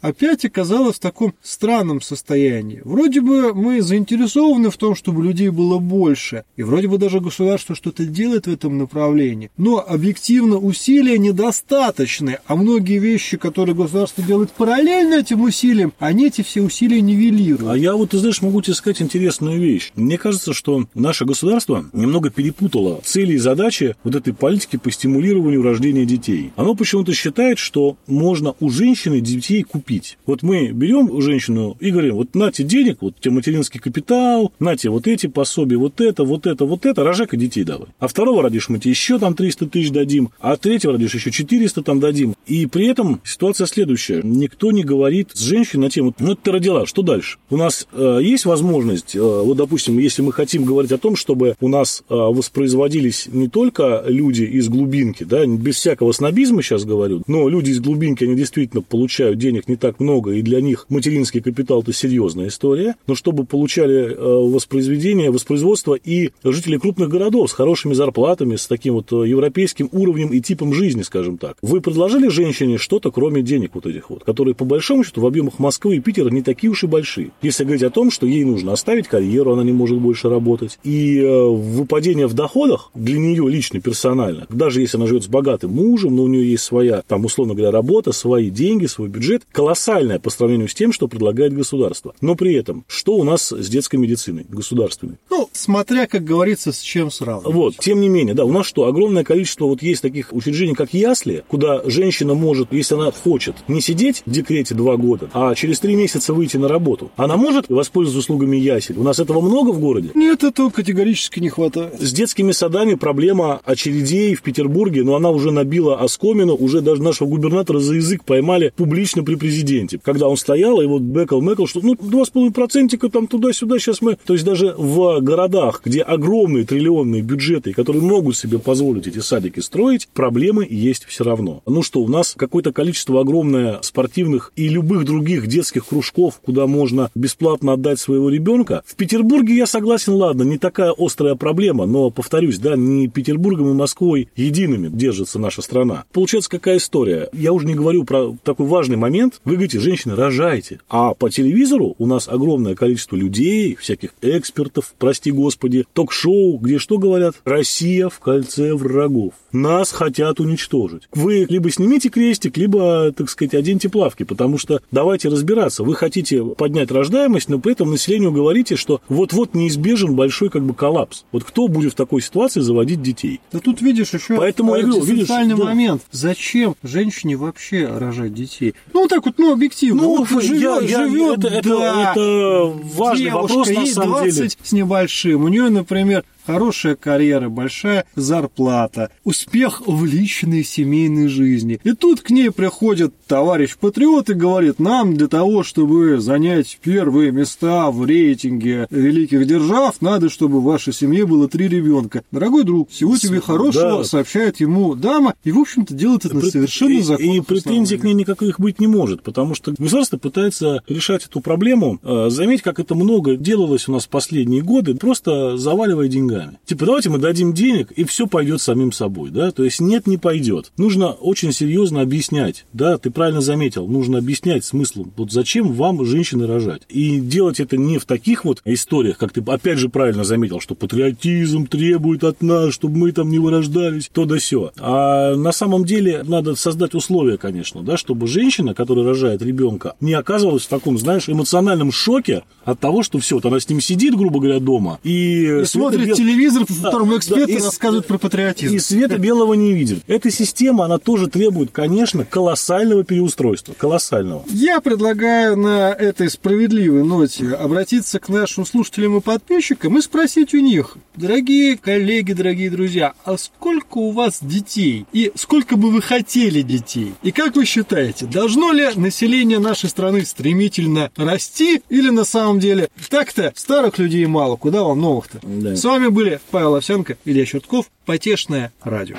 опять 0.00 0.44
оказалась 0.44 0.96
в 0.96 1.00
таком 1.00 1.34
странном 1.42 2.00
состоянии. 2.00 2.80
Вроде 2.84 3.20
бы 3.20 3.54
мы 3.54 3.82
заинтересованы 3.82 4.70
в 4.70 4.76
том, 4.76 4.94
чтобы 4.94 5.22
людей 5.22 5.48
было 5.48 5.78
больше, 5.78 6.44
и 6.56 6.62
вроде 6.62 6.88
бы 6.88 6.98
даже 6.98 7.20
государство 7.20 7.74
что-то 7.74 8.04
делает 8.04 8.46
в 8.46 8.52
этом 8.52 8.78
направлении, 8.78 9.50
но 9.56 9.84
объективно 9.86 10.56
усилия 10.56 11.18
недостаточны, 11.18 12.38
а 12.46 12.56
многие 12.56 12.98
вещи, 12.98 13.36
которые 13.36 13.74
государство 13.74 14.22
делает 14.22 14.50
параллельно 14.52 15.14
этим 15.14 15.42
усилиям, 15.42 15.92
они 15.98 16.26
эти 16.26 16.42
все 16.42 16.62
усилия 16.62 17.00
нивелируют. 17.00 17.70
А 17.70 17.76
я 17.76 17.94
вот, 17.94 18.10
ты 18.10 18.18
знаешь, 18.18 18.42
могу 18.42 18.62
тебе 18.62 18.74
сказать 18.74 19.02
интересную 19.02 19.60
вещь. 19.60 19.92
Мне 19.94 20.18
кажется, 20.18 20.52
что 20.52 20.86
наше 20.94 21.24
государство 21.24 21.84
немного 21.92 22.30
перепутало 22.30 23.00
цели 23.04 23.34
и 23.34 23.38
задачи 23.38 23.96
вот 24.04 24.14
этой 24.14 24.32
политики 24.32 24.76
по 24.76 24.90
стимулированию 24.90 25.62
рождения 25.62 26.04
детей. 26.04 26.52
Оно 26.56 26.74
почему-то 26.74 27.12
считает, 27.14 27.58
что 27.58 27.96
можно 28.06 28.54
у 28.60 28.70
женщины 28.70 29.17
детей 29.20 29.62
купить. 29.62 30.18
Вот 30.26 30.42
мы 30.42 30.68
берем 30.68 31.20
женщину 31.20 31.76
и 31.80 31.90
говорим, 31.90 32.16
вот 32.16 32.34
нате 32.34 32.64
денег, 32.64 32.98
вот 33.00 33.16
тебе 33.20 33.34
материнский 33.34 33.80
капитал, 33.80 34.52
нате 34.58 34.90
вот 34.90 35.06
эти 35.06 35.26
пособия, 35.26 35.76
вот 35.76 36.00
это, 36.00 36.24
вот 36.24 36.46
это, 36.46 36.64
вот 36.64 36.86
это, 36.86 37.04
рожай-ка 37.04 37.36
детей 37.36 37.64
давай. 37.64 37.88
А 37.98 38.08
второго 38.08 38.42
родишь, 38.42 38.68
мы 38.68 38.78
тебе 38.78 38.90
еще 38.90 39.18
там 39.18 39.34
300 39.34 39.66
тысяч 39.66 39.90
дадим, 39.90 40.30
а 40.40 40.56
третьего 40.56 40.94
родишь, 40.94 41.14
еще 41.14 41.30
400 41.30 41.82
там 41.82 42.00
дадим. 42.00 42.34
И 42.46 42.66
при 42.66 42.86
этом 42.86 43.20
ситуация 43.24 43.66
следующая. 43.66 44.20
Никто 44.22 44.72
не 44.72 44.84
говорит 44.84 45.30
с 45.34 45.40
женщиной 45.40 45.84
на 45.84 45.90
тему, 45.90 46.14
ну 46.18 46.34
ты 46.34 46.52
родила, 46.52 46.86
что 46.86 47.02
дальше? 47.02 47.38
У 47.50 47.56
нас 47.56 47.86
э, 47.92 48.20
есть 48.22 48.44
возможность, 48.44 49.14
э, 49.14 49.20
вот 49.20 49.56
допустим, 49.56 49.98
если 49.98 50.22
мы 50.22 50.32
хотим 50.32 50.64
говорить 50.64 50.92
о 50.92 50.98
том, 50.98 51.16
чтобы 51.16 51.56
у 51.60 51.68
нас 51.68 52.02
э, 52.08 52.14
воспроизводились 52.14 53.28
не 53.30 53.48
только 53.48 54.04
люди 54.06 54.42
из 54.42 54.68
глубинки, 54.68 55.24
да, 55.24 55.46
без 55.46 55.76
всякого 55.76 56.12
снобизма 56.12 56.62
сейчас 56.62 56.84
говорю, 56.84 57.22
но 57.26 57.48
люди 57.48 57.70
из 57.70 57.80
глубинки, 57.80 58.24
они 58.24 58.34
действительно 58.34 58.82
получают 58.82 58.97
денег 59.06 59.68
не 59.68 59.76
так 59.76 60.00
много, 60.00 60.32
и 60.32 60.42
для 60.42 60.60
них 60.60 60.86
материнский 60.88 61.40
капитал– 61.40 61.82
это 61.82 61.92
серьезная 61.92 62.48
история, 62.48 62.96
но 63.06 63.14
чтобы 63.14 63.44
получали 63.44 64.14
э, 64.14 64.16
воспроизведение, 64.16 65.30
воспроизводство 65.30 65.94
и 65.94 66.30
жители 66.44 66.78
крупных 66.78 67.08
городов 67.08 67.50
с 67.50 67.52
хорошими 67.52 67.94
зарплатами, 67.94 68.56
с 68.56 68.66
таким 68.66 68.94
вот 68.94 69.12
э, 69.12 69.28
европейским 69.28 69.88
уровнем 69.92 70.28
и 70.28 70.40
типом 70.40 70.72
жизни, 70.72 71.02
скажем 71.02 71.38
так. 71.38 71.56
Вы 71.62 71.80
предложили 71.80 72.28
женщине 72.28 72.78
что-то, 72.78 73.10
кроме 73.10 73.42
денег 73.42 73.72
вот 73.74 73.86
этих 73.86 74.10
вот, 74.10 74.24
которые, 74.24 74.54
по 74.54 74.64
большому 74.64 75.04
счету, 75.04 75.20
в 75.20 75.26
объемах 75.26 75.58
Москвы 75.58 75.96
и 75.96 76.00
Питера 76.00 76.30
не 76.30 76.42
такие 76.42 76.70
уж 76.70 76.84
и 76.84 76.86
большие. 76.86 77.30
Если 77.42 77.64
говорить 77.64 77.82
о 77.82 77.90
том, 77.90 78.10
что 78.10 78.26
ей 78.26 78.44
нужно 78.44 78.72
оставить 78.72 79.08
карьеру, 79.08 79.52
она 79.52 79.64
не 79.64 79.72
может 79.72 79.98
больше 79.98 80.28
работать, 80.28 80.78
и 80.84 81.18
э, 81.18 81.46
выпадение 81.46 82.26
в 82.26 82.34
доходах 82.34 82.90
для 82.94 83.18
нее 83.18 83.48
лично, 83.48 83.80
персонально, 83.80 84.46
даже 84.48 84.80
если 84.80 84.96
она 84.96 85.06
живет 85.06 85.24
с 85.24 85.28
богатым 85.28 85.72
мужем, 85.72 86.16
но 86.16 86.24
у 86.24 86.28
нее 86.28 86.50
есть 86.50 86.64
своя, 86.64 87.02
там, 87.06 87.24
условно 87.24 87.54
говоря, 87.54 87.70
работа, 87.70 88.12
свои 88.12 88.50
деньги, 88.50 88.86
свой 88.88 89.08
бюджет, 89.08 89.42
колоссальное 89.52 90.18
по 90.18 90.30
сравнению 90.30 90.68
с 90.68 90.74
тем, 90.74 90.92
что 90.92 91.08
предлагает 91.08 91.52
государство. 91.52 92.14
Но 92.20 92.34
при 92.34 92.54
этом, 92.54 92.84
что 92.88 93.14
у 93.16 93.24
нас 93.24 93.52
с 93.52 93.68
детской 93.68 93.96
медициной 93.96 94.46
государственной? 94.48 95.16
Ну, 95.30 95.48
смотря, 95.52 96.06
как 96.06 96.24
говорится, 96.24 96.72
с 96.72 96.80
чем 96.80 97.10
сравнивать. 97.10 97.54
Вот, 97.54 97.76
тем 97.78 98.00
не 98.00 98.08
менее, 98.08 98.34
да, 98.34 98.44
у 98.44 98.52
нас 98.52 98.66
что, 98.66 98.86
огромное 98.86 99.24
количество 99.24 99.66
вот 99.66 99.82
есть 99.82 100.02
таких 100.02 100.32
учреждений, 100.32 100.74
как 100.74 100.94
ясли, 100.94 101.44
куда 101.48 101.82
женщина 101.84 102.34
может, 102.34 102.72
если 102.72 102.94
она 102.94 103.10
хочет, 103.10 103.56
не 103.68 103.80
сидеть 103.80 104.22
в 104.26 104.30
декрете 104.30 104.74
два 104.74 104.96
года, 104.96 105.30
а 105.32 105.54
через 105.54 105.80
три 105.80 105.94
месяца 105.96 106.32
выйти 106.34 106.56
на 106.56 106.68
работу. 106.68 107.10
Она 107.16 107.36
может 107.36 107.68
воспользоваться 107.68 108.18
услугами 108.20 108.56
ясель. 108.56 108.98
У 108.98 109.02
нас 109.02 109.18
этого 109.18 109.40
много 109.40 109.70
в 109.70 109.80
городе? 109.80 110.10
Нет, 110.14 110.44
этого 110.44 110.70
категорически 110.70 111.40
не 111.40 111.48
хватает. 111.48 112.00
С 112.00 112.12
детскими 112.12 112.52
садами 112.52 112.94
проблема 112.94 113.60
очередей 113.64 114.34
в 114.34 114.42
Петербурге, 114.42 115.02
но 115.04 115.16
она 115.16 115.30
уже 115.30 115.50
набила 115.50 115.98
оскомину, 116.00 116.54
уже 116.54 116.80
даже 116.80 117.02
нашего 117.02 117.28
губернатора 117.28 117.78
за 117.78 117.94
язык 117.94 118.24
поймали 118.24 118.72
публично 118.78 119.24
при 119.24 119.34
президенте. 119.34 119.98
Когда 120.00 120.28
он 120.28 120.36
стоял, 120.36 120.80
и 120.80 120.86
вот 120.86 121.02
бэкал 121.02 121.42
мэкал, 121.42 121.66
что 121.66 121.80
ну, 121.82 121.96
два 121.96 122.24
с 122.24 122.30
половиной 122.30 122.54
процентика 122.54 123.08
там 123.08 123.26
туда-сюда 123.26 123.78
сейчас 123.80 124.00
мы... 124.00 124.16
То 124.24 124.34
есть 124.34 124.44
даже 124.44 124.72
в 124.78 125.20
городах, 125.20 125.82
где 125.84 126.00
огромные 126.00 126.64
триллионные 126.64 127.22
бюджеты, 127.22 127.72
которые 127.72 128.02
могут 128.02 128.36
себе 128.36 128.60
позволить 128.60 129.08
эти 129.08 129.18
садики 129.18 129.58
строить, 129.58 130.08
проблемы 130.14 130.64
есть 130.70 131.06
все 131.06 131.24
равно. 131.24 131.60
Ну 131.66 131.82
что, 131.82 132.00
у 132.00 132.08
нас 132.08 132.34
какое-то 132.38 132.72
количество 132.72 133.20
огромное 133.20 133.80
спортивных 133.82 134.52
и 134.54 134.68
любых 134.68 135.04
других 135.04 135.48
детских 135.48 135.86
кружков, 135.86 136.40
куда 136.44 136.68
можно 136.68 137.10
бесплатно 137.16 137.72
отдать 137.72 137.98
своего 137.98 138.30
ребенка. 138.30 138.82
В 138.86 138.94
Петербурге 138.94 139.56
я 139.56 139.66
согласен, 139.66 140.12
ладно, 140.12 140.44
не 140.44 140.56
такая 140.56 140.94
острая 140.96 141.34
проблема, 141.34 141.86
но, 141.86 142.10
повторюсь, 142.10 142.58
да, 142.58 142.76
не 142.76 143.08
Петербургом 143.08 143.70
и 143.70 143.74
Москвой 143.74 144.28
едиными 144.36 144.88
держится 144.88 145.40
наша 145.40 145.62
страна. 145.62 146.04
Получается, 146.12 146.48
какая 146.48 146.76
история? 146.76 147.28
Я 147.32 147.52
уже 147.52 147.66
не 147.66 147.74
говорю 147.74 148.04
про 148.04 148.36
такой 148.44 148.67
важный 148.68 148.96
момент. 148.96 149.40
Вы 149.44 149.54
говорите, 149.54 149.80
женщины, 149.80 150.14
рожайте. 150.14 150.80
А 150.88 151.14
по 151.14 151.30
телевизору 151.30 151.96
у 151.98 152.06
нас 152.06 152.28
огромное 152.28 152.74
количество 152.74 153.16
людей, 153.16 153.74
всяких 153.74 154.10
экспертов, 154.22 154.94
прости 154.98 155.30
господи, 155.30 155.84
ток-шоу, 155.92 156.58
где 156.58 156.78
что 156.78 156.98
говорят? 156.98 157.34
Россия 157.44 158.08
в 158.08 158.20
кольце 158.20 158.74
врагов. 158.74 159.32
Нас 159.52 159.90
хотят 159.90 160.40
уничтожить. 160.40 161.08
Вы 161.12 161.46
либо 161.48 161.70
снимите 161.70 162.08
крестик, 162.10 162.56
либо, 162.56 163.12
так 163.12 163.30
сказать, 163.30 163.54
оденьте 163.54 163.88
плавки, 163.88 164.22
потому 164.22 164.58
что 164.58 164.80
давайте 164.90 165.28
разбираться. 165.28 165.82
Вы 165.82 165.94
хотите 165.94 166.44
поднять 166.44 166.90
рождаемость, 166.90 167.48
но 167.48 167.58
при 167.58 167.72
этом 167.72 167.90
населению 167.90 168.32
говорите, 168.32 168.76
что 168.76 169.00
вот-вот 169.08 169.54
неизбежен 169.54 170.14
большой 170.14 170.50
как 170.50 170.64
бы 170.64 170.74
коллапс. 170.74 171.24
Вот 171.32 171.44
кто 171.44 171.68
будет 171.68 171.92
в 171.92 171.96
такой 171.96 172.20
ситуации 172.20 172.60
заводить 172.60 173.02
детей? 173.02 173.40
Да 173.52 173.58
тут 173.58 173.80
видишь 173.80 174.12
еще 174.12 174.36
Поэтому 174.36 174.76
я 174.76 174.82
говорю, 174.82 175.02
видишь, 175.04 175.28
да. 175.28 175.56
момент. 175.56 176.02
Зачем 176.10 176.74
женщине 176.82 177.36
вообще 177.36 177.86
рожать 177.86 178.34
детей? 178.34 178.57
Ну, 178.92 179.00
вот 179.02 179.10
так 179.10 179.24
вот, 179.24 179.34
ну, 179.38 179.52
объективно. 179.52 180.02
Ну, 180.02 180.24
вот 180.24 180.42
живет, 180.42 180.60
я- 180.60 180.80
я- 180.80 181.08
живет, 181.08 181.38
это- 181.44 181.48
это- 181.48 181.68
да, 181.78 182.12
это 182.12 182.74
важный 182.96 183.24
девушка, 183.24 183.40
вопрос, 183.54 183.68
на 183.68 183.72
ей 183.80 183.86
самом 183.92 184.08
20 184.10 184.34
деле. 184.34 184.50
с 184.62 184.72
небольшим. 184.72 185.44
У 185.44 185.48
нее, 185.48 185.68
например, 185.70 186.24
хорошая 186.48 186.96
карьера, 186.96 187.50
большая 187.50 188.06
зарплата, 188.16 189.10
успех 189.22 189.82
в 189.86 190.06
личной 190.06 190.64
семейной 190.64 191.28
жизни. 191.28 191.78
И 191.84 191.92
тут 191.92 192.22
к 192.22 192.30
ней 192.30 192.50
приходит 192.50 193.12
товарищ 193.26 193.76
патриот 193.76 194.30
и 194.30 194.32
говорит, 194.32 194.78
нам 194.78 195.14
для 195.14 195.28
того, 195.28 195.62
чтобы 195.62 196.18
занять 196.20 196.78
первые 196.82 197.32
места 197.32 197.90
в 197.90 198.02
рейтинге 198.06 198.86
великих 198.90 199.46
держав, 199.46 200.00
надо, 200.00 200.30
чтобы 200.30 200.60
в 200.60 200.64
вашей 200.64 200.94
семье 200.94 201.26
было 201.26 201.48
три 201.48 201.68
ребенка. 201.68 202.22
Дорогой 202.32 202.64
друг, 202.64 202.88
всего 202.88 203.18
тебе 203.18 203.42
хорошего, 203.42 203.98
да. 203.98 204.04
сообщает 204.04 204.58
ему 204.58 204.94
дама, 204.94 205.34
и, 205.44 205.52
в 205.52 205.58
общем-то, 205.58 205.92
делает 205.92 206.24
это 206.24 206.36
на 206.36 206.40
совершенно 206.40 206.92
и, 206.92 207.02
законных 207.02 207.36
и 207.36 207.40
претензий 207.42 207.98
к 207.98 208.04
ней 208.04 208.14
никаких 208.14 208.58
быть 208.58 208.80
не 208.80 208.86
может, 208.86 209.22
потому 209.22 209.54
что 209.54 209.74
государство 209.76 210.16
пытается 210.16 210.82
решать 210.88 211.26
эту 211.26 211.42
проблему. 211.42 211.98
Э, 212.02 212.28
Заметь, 212.30 212.62
как 212.62 212.80
это 212.80 212.94
много 212.94 213.36
делалось 213.36 213.86
у 213.86 213.92
нас 213.92 214.06
в 214.06 214.08
последние 214.08 214.62
годы, 214.62 214.94
просто 214.94 215.58
заваливая 215.58 216.08
деньгами. 216.08 216.37
Типа, 216.64 216.86
давайте 216.86 217.10
мы 217.10 217.18
дадим 217.18 217.52
денег, 217.52 217.92
и 217.92 218.04
все 218.04 218.26
пойдет 218.26 218.60
самим 218.60 218.92
собой, 218.92 219.30
да? 219.30 219.50
То 219.50 219.64
есть 219.64 219.80
нет, 219.80 220.06
не 220.06 220.16
пойдет. 220.16 220.72
Нужно 220.76 221.12
очень 221.12 221.52
серьезно 221.52 222.00
объяснять, 222.00 222.66
да, 222.72 222.98
ты 222.98 223.10
правильно 223.10 223.40
заметил, 223.40 223.86
нужно 223.86 224.18
объяснять 224.18 224.64
смыслом, 224.64 225.12
вот 225.16 225.32
зачем 225.32 225.72
вам 225.72 226.04
женщины 226.04 226.46
рожать. 226.46 226.82
И 226.88 227.20
делать 227.20 227.60
это 227.60 227.76
не 227.76 227.98
в 227.98 228.04
таких 228.04 228.44
вот 228.44 228.60
историях, 228.64 229.18
как 229.18 229.32
ты 229.32 229.42
опять 229.46 229.78
же 229.78 229.88
правильно 229.88 230.24
заметил, 230.24 230.60
что 230.60 230.74
патриотизм 230.74 231.66
требует 231.66 232.24
от 232.24 232.42
нас, 232.42 232.74
чтобы 232.74 232.98
мы 232.98 233.12
там 233.12 233.30
не 233.30 233.38
вырождались, 233.38 234.10
то 234.12 234.24
да 234.24 234.38
сё. 234.38 234.72
А 234.78 235.34
на 235.34 235.52
самом 235.52 235.84
деле 235.84 236.22
надо 236.26 236.54
создать 236.54 236.94
условия, 236.94 237.38
конечно, 237.38 237.82
да, 237.82 237.96
чтобы 237.96 238.26
женщина, 238.26 238.74
которая 238.74 239.04
рожает 239.04 239.42
ребенка, 239.42 239.94
не 240.00 240.12
оказывалась 240.12 240.64
в 240.64 240.68
таком, 240.68 240.98
знаешь, 240.98 241.28
эмоциональном 241.28 241.92
шоке 241.92 242.42
от 242.64 242.80
того, 242.80 243.02
что 243.02 243.18
все, 243.18 243.36
вот 243.36 243.46
она 243.46 243.60
с 243.60 243.68
ним 243.68 243.80
сидит, 243.80 244.14
грубо 244.16 244.40
говоря, 244.40 244.60
дома, 244.60 244.98
и, 245.02 245.60
И 245.62 245.64
смотрит 245.64 246.16
света 246.16 246.22
телевизор, 246.28 246.64
в 246.68 246.82
котором 246.82 247.16
эксперты 247.16 247.52
и- 247.52 247.56
рассказывают 247.56 248.06
про 248.06 248.18
патриотизм. 248.18 248.74
И 248.74 248.78
света 248.78 249.18
белого 249.18 249.54
не 249.54 249.72
видим. 249.72 250.02
Эта 250.06 250.30
система, 250.30 250.84
она 250.84 250.98
тоже 250.98 251.28
требует, 251.28 251.70
конечно, 251.70 252.24
колоссального 252.24 253.04
переустройства. 253.04 253.74
Колоссального. 253.76 254.44
Я 254.48 254.80
предлагаю 254.80 255.56
на 255.56 255.90
этой 255.92 256.30
справедливой 256.30 257.04
ноте 257.04 257.48
обратиться 257.54 258.18
к 258.18 258.28
нашим 258.28 258.66
слушателям 258.66 259.16
и 259.16 259.20
подписчикам 259.20 259.98
и 259.98 260.02
спросить 260.02 260.54
у 260.54 260.58
них, 260.58 260.96
дорогие 261.16 261.76
коллеги, 261.76 262.32
дорогие 262.32 262.70
друзья, 262.70 263.14
а 263.24 263.36
сколько 263.38 263.98
у 263.98 264.10
вас 264.10 264.38
детей? 264.42 265.06
И 265.12 265.32
сколько 265.34 265.76
бы 265.76 265.90
вы 265.90 266.02
хотели 266.02 266.62
детей? 266.62 267.14
И 267.22 267.32
как 267.32 267.56
вы 267.56 267.64
считаете, 267.64 268.26
должно 268.26 268.72
ли 268.72 268.88
население 268.96 269.58
нашей 269.58 269.88
страны 269.88 270.24
стремительно 270.24 271.10
расти 271.16 271.82
или 271.88 272.10
на 272.10 272.24
самом 272.24 272.60
деле 272.60 272.88
так-то 273.08 273.52
старых 273.56 273.98
людей 273.98 274.26
мало, 274.26 274.56
куда 274.56 274.82
вам 274.82 275.00
новых-то? 275.00 275.38
Да. 275.42 275.76
С 275.76 275.84
вами 275.84 276.08
были 276.18 276.40
Павел 276.50 276.74
Овсянко, 276.74 277.16
Илья 277.24 277.46
Чертков, 277.46 277.86
Потешное 278.04 278.72
радио. 278.82 279.14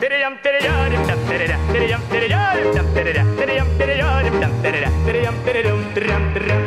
Перейдем, 0.00 0.38
перейдем, 0.42 1.06
там, 1.06 1.18
перейдем, 1.28 1.60
перейдем, 1.70 2.00
перейдем, 2.10 2.74
там, 2.74 2.94
перейдем, 2.94 3.36
перейдем, 3.36 3.66
перейдем, 3.78 4.40
там, 4.40 4.62
перейдем, 4.62 4.92
перейдем, 5.06 5.34
перейдем, 5.44 5.94
трям, 5.94 6.32
трям. 6.32 6.65